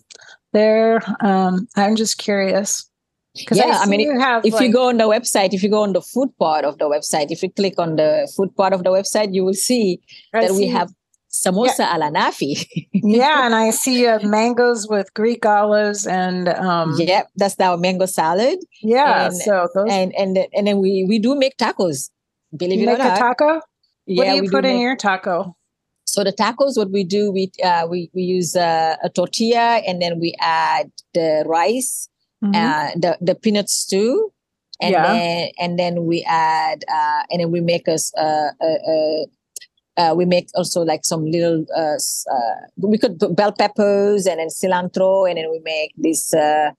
[0.53, 1.01] there?
[1.21, 2.85] Um, I'm just curious.
[3.51, 5.71] Yeah, I, I mean, you have, if like, you go on the website, if you
[5.71, 8.73] go on the food part of the website, if you click on the food part
[8.73, 10.01] of the website, you will see
[10.35, 10.59] I that see.
[10.59, 10.93] we have
[11.31, 11.95] samosa yeah.
[11.95, 12.67] ala Nafy.
[12.93, 17.77] yeah, and I see you have mangoes with Greek olives and um Yep, that's our
[17.77, 18.59] mango salad.
[18.83, 19.89] Yeah, and, so those...
[19.91, 22.11] and and and then we we do make tacos.
[22.57, 23.19] Believe you it or not.
[23.19, 23.61] taco?
[24.07, 24.83] Yeah, what do you put in make...
[24.83, 25.55] your taco?
[26.07, 30.01] So the tacos, what we do, we uh, we we use uh, a tortilla and
[30.01, 32.09] then we add the rice,
[32.43, 32.55] mm-hmm.
[32.55, 34.33] uh, the the peanut stew,
[34.81, 35.13] and yeah.
[35.13, 39.27] then and then we add uh, and then we make us a, a, a
[39.99, 41.99] uh, we make also like some little uh,
[42.33, 46.71] uh, we could put bell peppers and then cilantro and then we make this uh,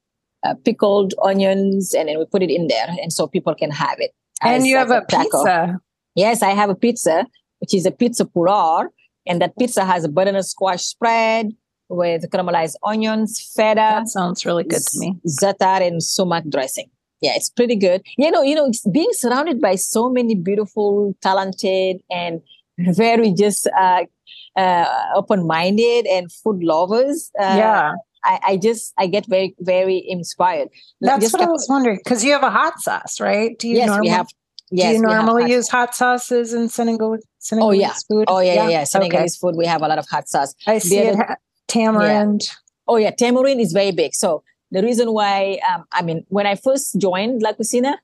[0.44, 4.00] uh, pickled onions and then we put it in there and so people can have
[4.00, 5.80] it and you have a, pizza.
[6.16, 7.28] Yes i have a pizza
[7.60, 8.90] which is a pizza puror
[9.28, 11.52] and that pizza has a butternut squash spread
[11.90, 15.16] with caramelized onions feta that sounds really good to me.
[15.28, 16.90] za'atar and sumac dressing.
[17.22, 18.02] Yeah it's pretty good.
[18.18, 22.42] You know you know being surrounded by so many beautiful talented and
[22.96, 24.04] very just uh,
[24.56, 27.32] uh, open-minded and food lovers.
[27.40, 27.94] Uh, yeah.
[28.24, 30.68] I, I, just I get very very inspired.
[31.00, 33.58] That's just what kept, I was wondering because you have a hot sauce, right?
[33.58, 34.28] Do you yes, normally, we have.
[34.72, 37.18] Yes, do you normally hot use hot sauces in Senegal?
[37.38, 38.26] Senegalese oh yeah, food?
[38.28, 38.84] oh yeah, yeah, yeah.
[38.84, 39.40] Senegalese okay.
[39.40, 39.58] food.
[39.58, 40.54] We have a lot of hot sauce.
[40.68, 41.16] I see it.
[41.16, 41.38] Ha-
[41.70, 42.42] tamarind.
[42.44, 42.54] Yeah.
[42.90, 44.14] Oh yeah, tamarind is very big.
[44.14, 48.00] So the reason why, um, I mean, when I first joined La Cocina,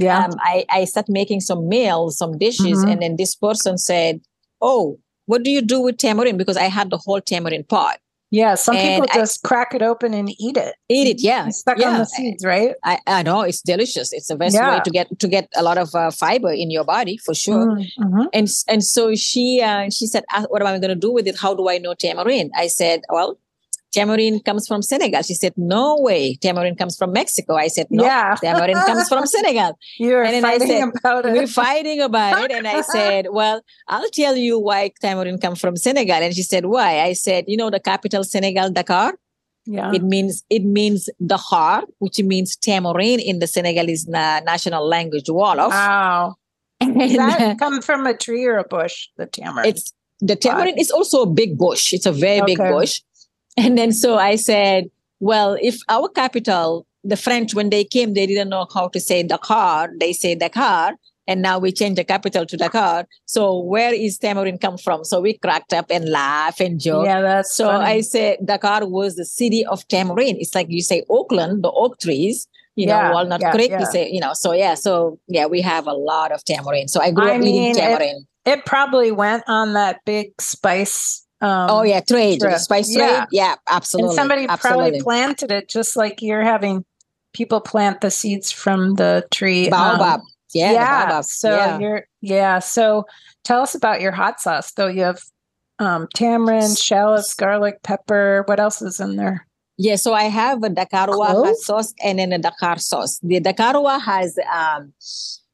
[0.00, 0.24] yeah.
[0.24, 2.90] Um, I, I started making some meals some dishes mm-hmm.
[2.90, 4.20] and then this person said
[4.60, 6.38] oh what do you do with tamarind?
[6.38, 7.98] Because i had the whole tamarind pot.
[8.32, 10.74] Yeah some and people just I, crack it open and eat it.
[10.88, 11.90] Eat it yeah it's stuck yeah.
[11.90, 12.74] on the seeds right?
[12.84, 14.12] I, I know it's delicious.
[14.12, 14.76] It's the best yeah.
[14.76, 17.76] way to get to get a lot of uh, fiber in your body for sure.
[17.76, 18.22] Mm-hmm.
[18.32, 21.38] and and so she uh, she said what am i going to do with it?
[21.38, 22.50] How do i know tamarind?
[22.56, 23.38] I said well
[23.92, 25.22] tamarind comes from Senegal.
[25.22, 26.34] She said, no way.
[26.36, 27.54] Tamarind comes from Mexico.
[27.56, 28.34] I said, no, Yeah.
[28.42, 29.78] tamarind comes from Senegal.
[29.98, 32.52] You're And fighting said, about We're fighting about it.
[32.52, 36.16] And I said, well, I'll tell you why tamarind comes from Senegal.
[36.16, 37.00] And she said, why?
[37.00, 39.14] I said, you know, the capital Senegal, Dakar?
[39.66, 39.92] Yeah.
[39.92, 45.68] It means it means Dakar, which means tamarind in the Senegalese na- national language, Wolof.
[45.70, 46.36] Wow.
[46.80, 49.66] And, Does uh, come from a tree or a bush, the tamarind?
[49.68, 51.92] it's the tamarind is also a big bush.
[51.92, 53.02] It's a very big bush.
[53.56, 58.26] And then so I said, well, if our capital, the French, when they came, they
[58.26, 59.90] didn't know how to say Dakar.
[59.98, 60.94] They say Dakar.
[61.26, 63.06] And now we change the capital to Dakar.
[63.26, 65.04] So where is tamarind come from?
[65.04, 67.04] So we cracked up and laugh and joke.
[67.06, 67.84] yeah, that's So funny.
[67.84, 70.38] I said Dakar was the city of tamarind.
[70.40, 73.80] It's like you say Oakland, the oak trees, you know, Yeah, Walnut yeah, Creek, yeah.
[73.80, 76.90] you say, you know, so yeah, so yeah, we have a lot of tamarind.
[76.90, 81.24] So I grew I up mean, eating it- it probably went on that big spice.
[81.42, 82.58] Um, oh yeah, trade, trip.
[82.58, 83.08] spice Yeah.
[83.08, 83.28] trade.
[83.32, 84.10] Yeah, absolutely.
[84.10, 84.82] And somebody absolutely.
[84.82, 86.84] probably planted it just like you're having
[87.32, 89.70] people plant the seeds from the tree.
[89.70, 90.20] um, baobab.
[90.52, 91.24] yeah, the baobab.
[91.24, 91.78] So yeah.
[91.78, 92.58] you're yeah.
[92.58, 93.06] So
[93.44, 94.72] tell us about your hot sauce.
[94.72, 95.22] Though you have
[95.78, 98.44] um, tamarind, shallots, garlic, pepper.
[98.46, 99.46] What else is in there?
[99.78, 103.18] Yeah, so I have a Dakaroa hot sauce and then a Dakar sauce.
[103.22, 104.92] The Dakaroa has um,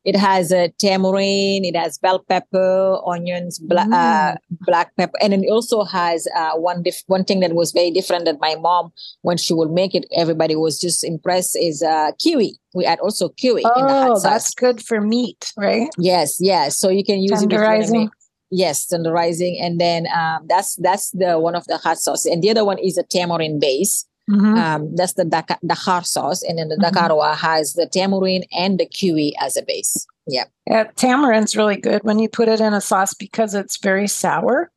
[0.07, 4.36] it has a tamarind, it has bell pepper, onions, bla- uh, Mm.
[4.68, 8.24] black pepper, and it also has uh, one dif- one thing that was very different
[8.24, 8.92] that my mom,
[9.22, 12.57] when she would make it, everybody was just impressed is uh, kiwi.
[12.74, 14.22] We add also kiwi in the hot Oh, sauce.
[14.22, 15.88] that's good for meat, right?
[15.98, 16.78] Yes, yes.
[16.78, 18.00] So you can use it if you wanna Tenderizing.
[18.07, 18.11] make-
[18.52, 22.50] Yes, tenderizing, and then um, that's that's the one of the hot sauce, and the
[22.52, 24.07] other one is a tamarind base.
[24.31, 24.57] Mhm.
[24.59, 26.91] Um, that's the Daka- Dakar sauce, and then the Mhm.
[26.91, 30.07] Dakaroa has the tamarind and the kiwi as a base.
[30.27, 30.45] Yeah.
[30.66, 34.70] Yeah, tamarind's really good when you put it in a sauce because it's very sour.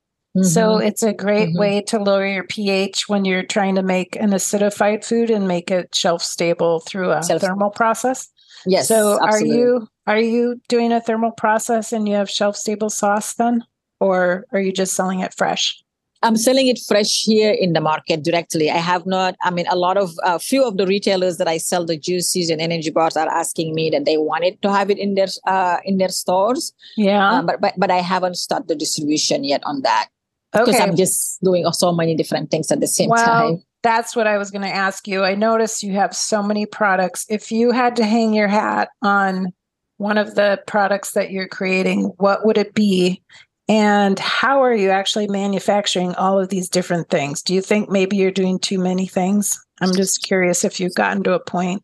[0.43, 0.85] So Mhm.
[0.85, 1.57] it's a great Mhm.
[1.59, 5.71] way to lower your pH when you're trying to make an acidified food and make
[5.71, 8.29] it shelf stable through a Shelf- thermal process.
[8.67, 8.87] yes.
[8.87, 13.33] so are you are you doing a thermal process and you have shelf stable sauce
[13.33, 13.63] then?
[13.99, 15.81] Or are you just selling it fresh?
[16.21, 18.69] I'm selling it fresh here in the market directly.
[18.69, 19.35] I have not.
[19.41, 22.49] I mean, a lot of a few of the retailers that I sell the juices
[22.49, 25.77] and energy bars are asking me that they wanted to have it in their uh,
[25.85, 27.25] in their stores, Yeah.
[27.25, 30.09] um, but, but but I haven't started the distribution yet on that
[30.51, 30.79] because.
[30.79, 33.63] I'm just doing so many different things at the same well, time.
[33.83, 35.23] that's what I was going to ask you.
[35.23, 37.25] I noticed you have so many products.
[37.29, 39.53] If you had to hang your hat on
[39.97, 43.21] one of the products that you're creating, what would it be?
[43.69, 47.43] And how are you actually manufacturing all of these different things?
[47.43, 49.63] Do you think maybe you're doing too many things?
[49.79, 51.83] I'm just curious if you've gotten to a point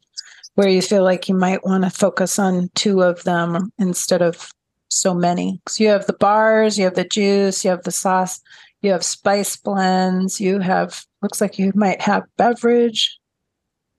[0.56, 4.50] where you feel like you might want to focus on two of them instead of
[4.90, 5.62] so many.
[5.68, 8.42] So you have the bars, you have the juice, you have the sauce,
[8.82, 13.16] you have spice blends, you have looks like you might have beverage.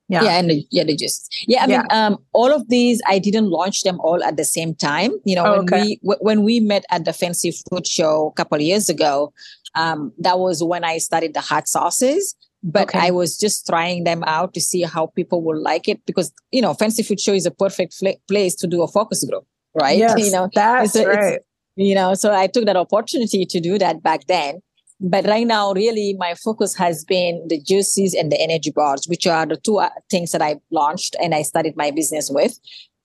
[0.08, 0.22] Yeah.
[0.22, 3.82] yeah and yeah the juice yeah i mean um all of these i didn't launch
[3.82, 5.82] them all at the same time you know Oh, when okay.
[5.82, 9.32] we w- when we met at the fancy food show a couple of years ago
[9.74, 13.00] um that was when i started the hot sauces but Okay.
[13.00, 16.62] i was just trying them out to see how people would like it because you
[16.62, 19.44] know fancy food show is a perfect fl- place to do a focus group
[19.74, 21.40] right Yes, you know that's it's- right.
[21.74, 24.60] you know so i took that opportunity to do that back then
[25.00, 29.26] but right now really my focus has been the juices and the energy bars which
[29.26, 32.58] are the two uh, things that i launched and i started my business with.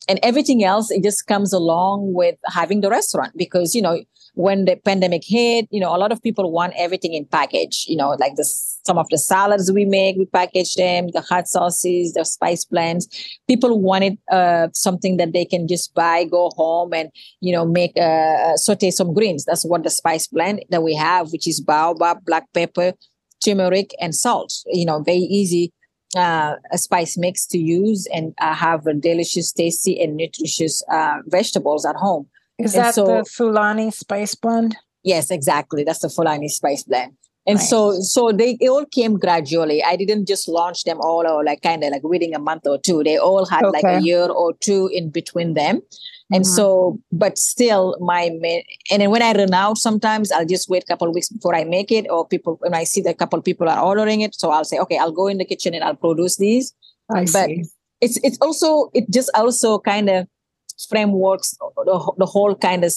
[0.07, 4.65] And everything else it just comes along with having the restaurant because you know when
[4.65, 8.17] the pandemic hit you know a lot of people want everything in package you know
[8.19, 8.43] like the
[8.85, 13.07] some of the salads we make we package them the hot sauces the spice blends
[13.47, 17.09] people wanted uh, something that they can just buy go home and
[17.41, 21.31] you know make uh, saute some greens that's what the spice blend that we have
[21.31, 22.93] which is baobab black pepper
[23.43, 25.71] turmeric and salt you know very easy
[26.15, 31.17] uh, a spice mix to use and uh, have a delicious tasty and nutritious uh,
[31.27, 32.27] vegetables at home
[32.59, 34.75] Is and that so- the Fulani spice blend?
[35.03, 35.83] Yes, exactly.
[35.83, 37.13] That's the Fulani spice blend.
[37.47, 37.69] And Nice.
[37.69, 39.83] so so they it all came gradually.
[39.83, 42.77] I didn't just launch them all or like kind of like within a month or
[42.77, 43.03] two.
[43.03, 45.81] They all had like a year or two in between them.
[46.33, 46.47] And Mhm.
[46.55, 50.83] so, but still my main, and then when I run out, sometimes I'll just wait
[50.83, 53.15] a couple of weeks before I make it, or people, when I see that a
[53.17, 54.33] couple of people are ordering it.
[54.35, 56.73] So I'll say, okay, I'll go in the kitchen and I'll produce these
[57.09, 57.65] I but see.
[57.99, 60.27] it's it's also it just also kind of
[60.89, 61.51] frameworks
[61.85, 62.93] the, the whole kind of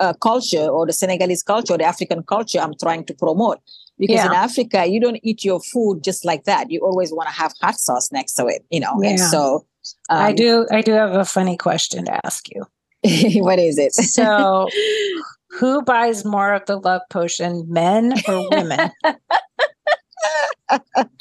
[0.00, 3.58] uh, culture or the Senegalese culture, or the African culture I'm trying to promote.
[3.98, 6.70] Because in Africa, you don't eat your food just like that.
[6.70, 9.00] You always want to have hot sauce next to it, you know.
[9.02, 9.66] And so,
[10.08, 12.64] um, I do I do have a funny question to ask you.
[13.42, 13.94] what is it?
[13.94, 14.68] So
[15.50, 18.90] who buys more of the love potion, men or women?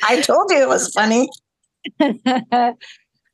[0.04, 1.30] I told you it was funny.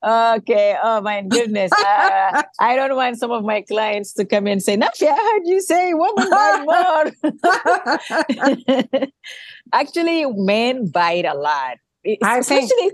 [0.03, 0.75] Okay.
[0.83, 1.71] Oh my goodness.
[1.83, 5.15] Uh, I don't want some of my clients to come in and say, Nafy, I
[5.15, 7.11] heard you say women buy
[8.93, 9.07] more.
[9.73, 11.77] Actually, men buy it a lot.
[12.05, 12.93] Especially, think-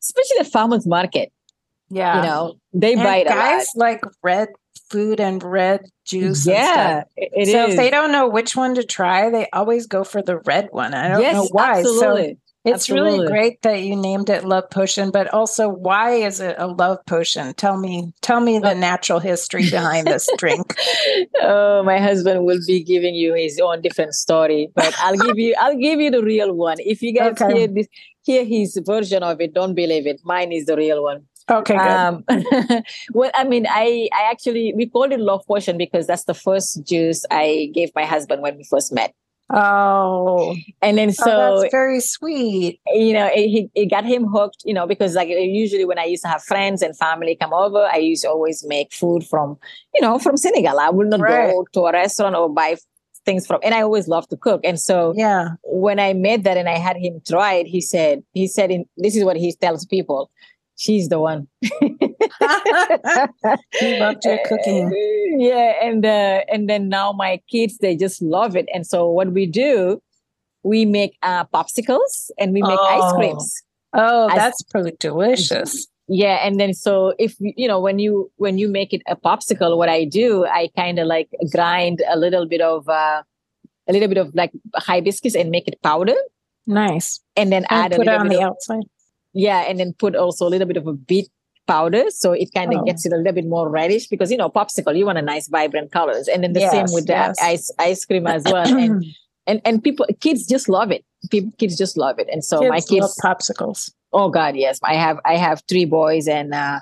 [0.00, 1.32] especially at farmers market.
[1.90, 2.16] Yeah.
[2.16, 3.36] You know, they And buy it a lot.
[3.36, 4.48] guys like red
[4.90, 6.46] food and red juice.
[6.46, 7.04] and yeah, stuff.
[7.16, 7.70] it- it so is.
[7.74, 10.94] if they don't know which one to try, they always go for the red one.
[10.94, 11.82] I don't yes, know why.
[11.82, 12.34] So
[12.72, 13.08] Absolutely.
[13.08, 16.66] it's really great that you named it Love Potion, but also why is it a
[16.66, 17.54] love potion?
[17.54, 20.74] Tell me, tell me the natural history behind this drink.
[21.42, 25.54] oh, my husband will be giving you his own different story, but I'll give you
[25.60, 26.76] I'll give you the real one.
[26.80, 27.52] If you guys Okay.
[27.58, 27.86] hear this
[28.22, 30.20] hear his version of it, don't believe it.
[30.24, 31.26] Mine is the real one.
[31.50, 31.88] Okay, good.
[31.88, 32.24] Um,
[33.14, 36.84] well, I mean, I I actually we called it love potion because that's the first
[36.86, 39.14] juice I gave my husband when we first met,
[39.50, 42.80] oh, and then oh, so that's very sweet.
[42.86, 44.62] you know it, he- it got him hooked.
[44.64, 47.88] You know because like usually when I used to have friends and family come over,
[47.92, 49.58] I used to always make food from
[49.94, 50.78] you know from Senegal.
[50.78, 51.48] I would not Right.
[51.52, 52.76] go to a restaurant or buy
[53.24, 55.50] things from, and I always love to cook, and so Yeah.
[55.62, 58.86] when I made that and I had him try it, he said, he said, in,
[58.96, 60.30] this is what he tells people.
[60.78, 61.48] She's the one.
[63.82, 64.92] Loved your cooking.
[65.40, 68.66] Yeah, and uh, and then now my kids they just love it.
[68.74, 70.00] And so what we do,
[70.64, 73.14] we make uh, popsicles and we make ice Oh.
[73.14, 73.54] creams.
[73.92, 75.86] Oh, that's pretty delicious.
[76.08, 79.14] Yeah, and then so if you you know when you when you make it a
[79.14, 83.22] popsicle, what I do, I kind of like grind a little bit of uh,
[83.88, 86.16] a little bit of like hibiscus and make it powder,
[86.66, 87.20] Nice.
[87.36, 88.82] and then And add put it on the of outside.
[89.46, 91.28] Yeah, and then put also a little bit of a beet
[91.66, 92.84] powder, so it kind of Oh.
[92.88, 95.46] gets it a little bit more reddish because you know popsicle, you want a nice
[95.56, 97.36] vibrant colors, and then the same Yes, with the yes.
[97.52, 98.66] ice ice cream as well.
[98.84, 99.04] and
[99.46, 101.04] and and people, kids just love it.
[101.30, 103.80] People, kids just love it, and so my Kids love kids, popsicles.
[104.12, 106.80] oh god, yes, I have I have three boys, and uh,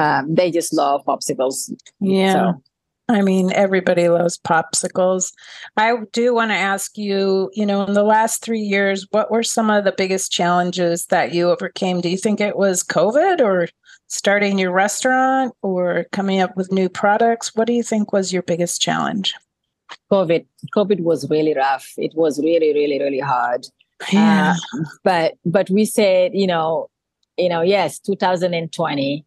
[0.00, 1.56] um, they just love popsicles.
[2.00, 2.32] Yeah.
[2.34, 2.62] So,
[3.10, 5.32] I mean, everybody loves popsicles.
[5.76, 9.42] I do want to ask you, you know, in the last three years, what were
[9.42, 12.02] some of the biggest challenges that you overcame?
[12.02, 13.68] Do you think it was COVID or
[14.08, 17.54] starting your restaurant or coming up with new products?
[17.54, 19.34] What do you think was your biggest challenge?
[20.12, 20.44] COVID,
[20.76, 21.94] COVID was really rough.
[21.96, 23.66] It was really, really, really hard.
[24.14, 24.54] Uh,
[25.02, 26.88] but but we said, you know,
[27.36, 29.24] you know, yes, 2020,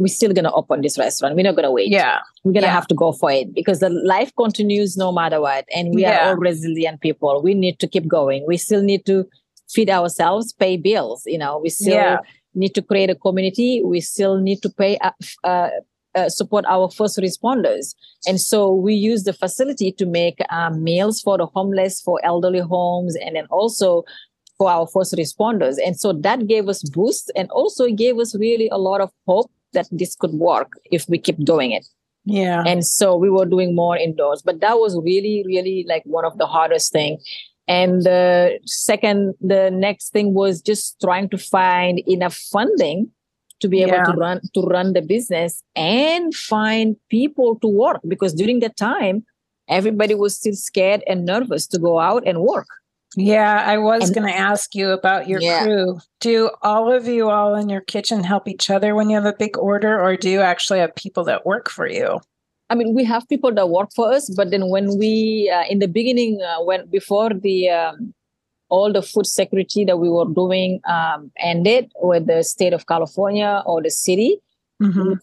[0.00, 1.36] we're still gonna open this restaurant.
[1.36, 1.90] We're not gonna wait.
[1.90, 2.18] yeah.
[2.42, 2.72] We're gonna yeah.
[2.72, 5.66] have to go for it because the life continues no matter what.
[5.76, 6.12] And we Yeah.
[6.12, 7.42] are all resilient people.
[7.42, 8.44] We need to keep going.
[8.48, 9.26] We still need to
[9.74, 11.22] feed ourselves, pay bills.
[11.26, 12.18] You know, we still Yeah.
[12.54, 13.82] need to create a community.
[13.84, 15.12] We still need to pay uh,
[15.44, 15.68] uh,
[16.14, 17.94] uh, support our first responders.
[18.26, 22.60] And so we use the facility to make um, meals for the homeless, for elderly
[22.60, 24.04] homes, and then also
[24.58, 25.76] for our first responders.
[25.86, 29.50] And so that gave us boost and also gave us really a lot of hope
[29.72, 31.86] that this could work if we keep doing it.
[32.24, 32.62] Yeah.
[32.66, 36.36] And so we were doing more indoors, but that was really, really like one of
[36.38, 37.18] the hardest thing.
[37.66, 43.10] And the second, the next thing was just trying to find enough funding
[43.60, 44.04] to be able Yeah.
[44.04, 49.24] to run to run the business and find people to work because during that time
[49.68, 52.66] everybody was still scared and nervous to go out and work.
[53.16, 55.62] Yeah, I was going to ask you about your Yeah.
[55.62, 55.98] crew.
[56.20, 59.36] Do all of you all in your kitchen help each other when you have a
[59.36, 62.20] big order, or do you actually have people that work for you?
[62.68, 65.80] I mean, we have people that work for us, but then when we, uh, in
[65.80, 68.14] the beginning, uh, when before the um,
[68.68, 73.64] all the food security that we were doing um, ended with the state of California
[73.66, 74.38] or the city,
[74.80, 75.18] Mhm.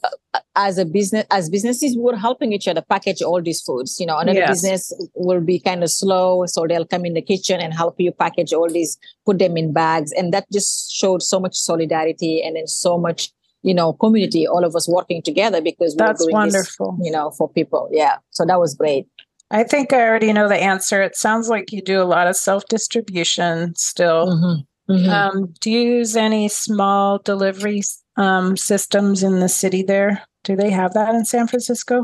[0.55, 3.99] as a business, as businesses, we were helping each other package all these foods.
[3.99, 4.49] You know, another Yes.
[4.61, 8.11] business will be kind of slow, so they'll come in the kitchen and help you
[8.11, 12.55] package all these, put them in bags, and that just showed so much solidarity and
[12.55, 13.31] then so much,
[13.63, 14.47] you know, community.
[14.47, 16.97] All of us working together because we That's doing this wonderful.
[17.01, 17.89] you know, for people.
[17.91, 18.17] Yeah.
[18.31, 19.07] So that was great.
[19.49, 21.01] I think I already know the answer.
[21.01, 24.25] It sounds like you do a lot of self distribution still.
[24.89, 25.09] Mhm.
[25.09, 27.81] Um, do you use any small delivery
[28.15, 30.23] um, systems in the city there?
[30.43, 32.03] Do they have that in San Francisco?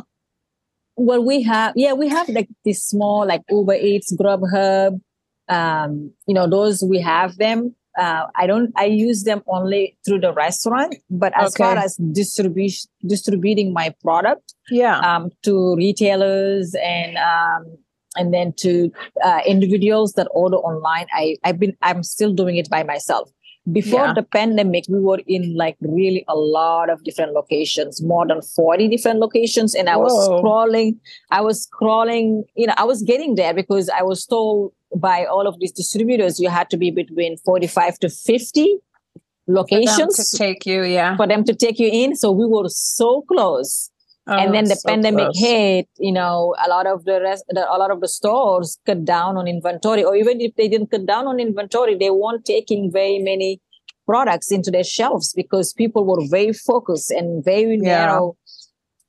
[0.96, 5.02] well, we have, yeah, we have like this small, like Uber Eats, Grubhub.
[5.50, 7.76] Um, you know, those we have them.
[7.98, 8.72] Uh, I don't.
[8.76, 14.54] I use them only through the restaurant, but as far as distribution, distributing my product
[14.70, 15.00] Yeah.
[15.00, 17.78] um, to retailers and um,
[18.16, 18.92] and then to
[19.24, 23.30] uh, individuals that order online, I I've been I'm still doing it by myself.
[23.72, 24.14] before Yeah.
[24.16, 28.88] the pandemic we were in like really a lot of different locations more than 40
[28.94, 30.42] different locations and i was Whoa.
[30.42, 30.90] scrolling
[31.38, 34.74] i was scrolling you know i was getting there because i was told
[35.08, 39.56] by all of these distributors you had to be between 45 to 50 For them
[39.56, 41.16] locations to take you, yeah.
[41.16, 43.90] for them to take you in so we were so close
[44.28, 47.66] and then Oh, the so pandemic hit you know a lot of the rest the,
[47.70, 51.06] a lot of the stores cut down on inventory or even if they didn't cut
[51.06, 53.60] down on inventory they weren't taking very many
[54.06, 58.06] products into their shelves because people were very focused and very Yeah.
[58.06, 58.38] narrow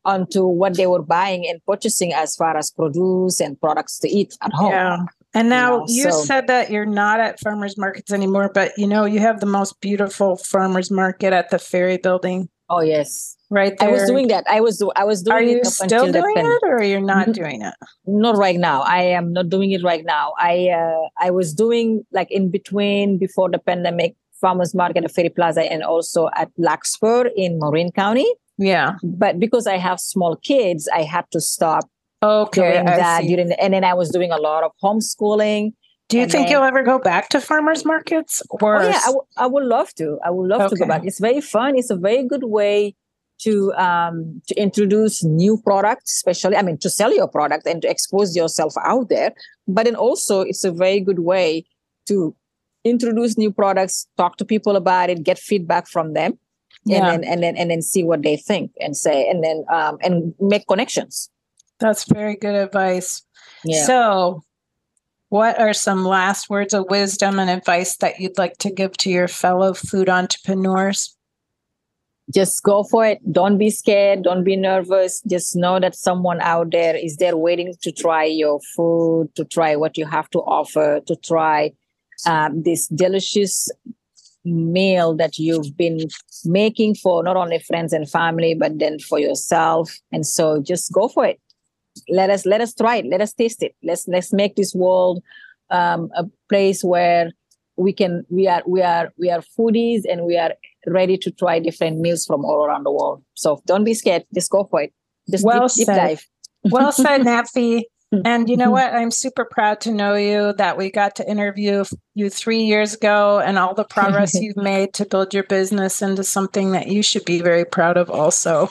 [0.05, 4.35] onto what they were buying and purchasing as far as produce and products to eat
[4.43, 4.99] at home Yeah.
[5.37, 8.87] And now know, you so- said that you're not at farmers markets anymore, but you
[8.87, 13.75] know, you have the most beautiful farmers market at the ferry building oh yes right
[13.81, 14.45] i was doing that.
[14.57, 17.35] I was i was doing Are you still doing it or you're not Mhm.
[17.41, 17.75] doing it?
[18.07, 18.79] not right now.
[18.83, 20.25] I am not doing it right now.
[20.53, 21.89] I uh, i was doing
[22.19, 27.21] like in between before the pandemic farmers market at ferry plaza and also at larkspur
[27.45, 28.29] in marin county.
[28.73, 28.89] Yeah.
[29.23, 31.85] but because i have small kids i had to stop
[32.23, 32.61] Okay.
[32.73, 33.29] doing I that see.
[33.31, 35.65] during the, and then i was doing a lot of homeschooling.
[36.11, 38.43] Do you and think then- you'll ever go back to farmers markets?
[38.51, 40.07] Or oh yeah I, w- I would love to.
[40.27, 41.03] I would love to go back.
[41.11, 41.71] It's very fun.
[41.81, 42.95] It's a very good way
[43.39, 47.89] to um to introduce new products especially i mean to sell your product and to
[47.91, 49.33] expose yourself out there
[49.67, 51.65] but then also it's a very good way
[52.07, 52.35] to
[52.85, 56.39] introduce new products talk to people about it get feedback from them
[56.85, 56.97] Yeah.
[56.99, 59.99] and then and then and then see what they think and say and then um
[60.03, 61.31] and make connections
[61.81, 63.23] That's very good advice.
[63.65, 64.45] yeah So,
[65.29, 69.11] what are some last words of wisdom and advice that you'd like to give to
[69.11, 71.14] your fellow food entrepreneurs?
[72.33, 73.21] Just go for it.
[73.31, 74.23] Don't be scared.
[74.23, 75.21] Don't be nervous.
[75.29, 79.77] Just know that someone out there is there waiting to try your food, to try
[79.77, 81.73] what you have to offer, to try
[82.27, 83.69] um, this delicious
[84.45, 86.01] meal that you've been
[86.45, 89.91] making for not only friends and family, but then for yourself.
[90.13, 91.41] And so just go for it.
[92.09, 93.07] Let us let us try it.
[93.07, 93.75] Let us taste it.
[93.83, 95.23] Let's let's make this world
[95.71, 97.31] um, a place where
[97.77, 100.53] we can we are we are we are foodies and we are
[100.87, 103.23] ready to try different meals from all around the world.
[103.35, 104.25] So don't be scared.
[104.35, 104.93] Just go for it.
[105.31, 105.97] Just Well deep, deep said.
[105.97, 106.27] dive.
[106.65, 107.83] Well said, Nafy.
[108.25, 108.95] And you know what?
[108.95, 113.41] I'm super proud to know you that we got to interview you three years ago
[113.41, 117.25] and all the progress you've made to build your business into something that you should
[117.25, 118.71] be very proud of, also.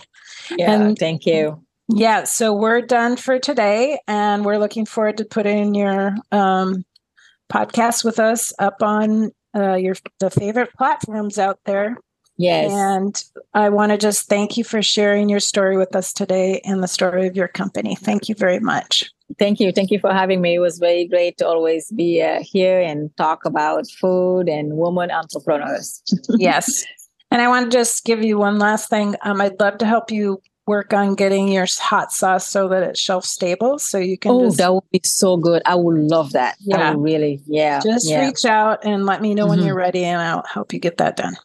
[0.58, 1.62] Yeah, And- thank you.
[1.90, 6.86] Yeah, so we're done for today, and we're looking forward to putting your um,
[7.54, 11.98] podcast with us up on uh, your the favorite platforms out there.
[12.38, 12.72] Yes.
[12.72, 13.24] And
[13.54, 16.88] I want to just thank you for sharing your story with us today and the
[16.88, 17.96] story of your company.
[17.96, 19.12] Thank you very much.
[19.38, 19.72] Thank you.
[19.72, 20.56] Thank you for having me.
[20.56, 25.12] It was very great to always be uh, here and talk about food and women
[25.12, 26.02] entrepreneurs.
[26.30, 26.84] yes.
[27.30, 29.16] And I want to just give you one last thing.
[29.22, 33.00] Um, I'd love to help you work on getting your hot sauce so that it's
[33.00, 35.62] shelf stable, so you can oh, just, that would be so good.
[35.66, 36.56] I would love that.
[36.56, 36.94] I Yeah.
[36.94, 37.42] would really.
[37.46, 37.80] Yeah.
[37.82, 38.26] just yeah.
[38.26, 39.66] reach out and let me know when Mhm.
[39.68, 41.36] you're ready, and I'll help you get that done.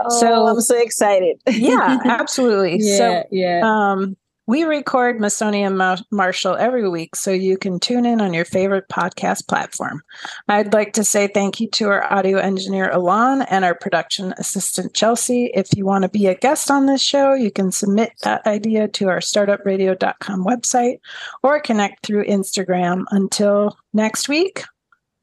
[0.00, 1.40] Oh, So- I'm so excited.
[1.48, 2.78] Yeah, absolutely.
[2.80, 2.96] yeah.
[2.98, 3.60] So yeah.
[3.64, 4.16] Um,
[4.46, 8.44] we record Masoni and Ma- Marshall every week, so you can tune in on your
[8.44, 10.02] favorite podcast platform.
[10.48, 14.94] I'd like to say thank you to our audio engineer, Alon, and our production assistant,
[14.94, 15.50] Chelsea.
[15.54, 18.88] If you want to be a guest on this show, you can submit that idea
[18.88, 21.00] to our startupradio.com website
[21.42, 23.04] or connect through Instagram.
[23.10, 24.62] Until next week,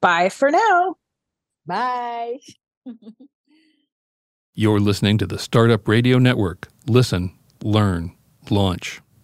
[0.02, 0.96] bye for now.
[1.66, 2.40] Bye.
[4.54, 6.68] You're listening to the Startup Radio Network.
[6.86, 8.16] Listen, learn,
[8.52, 9.03] launch.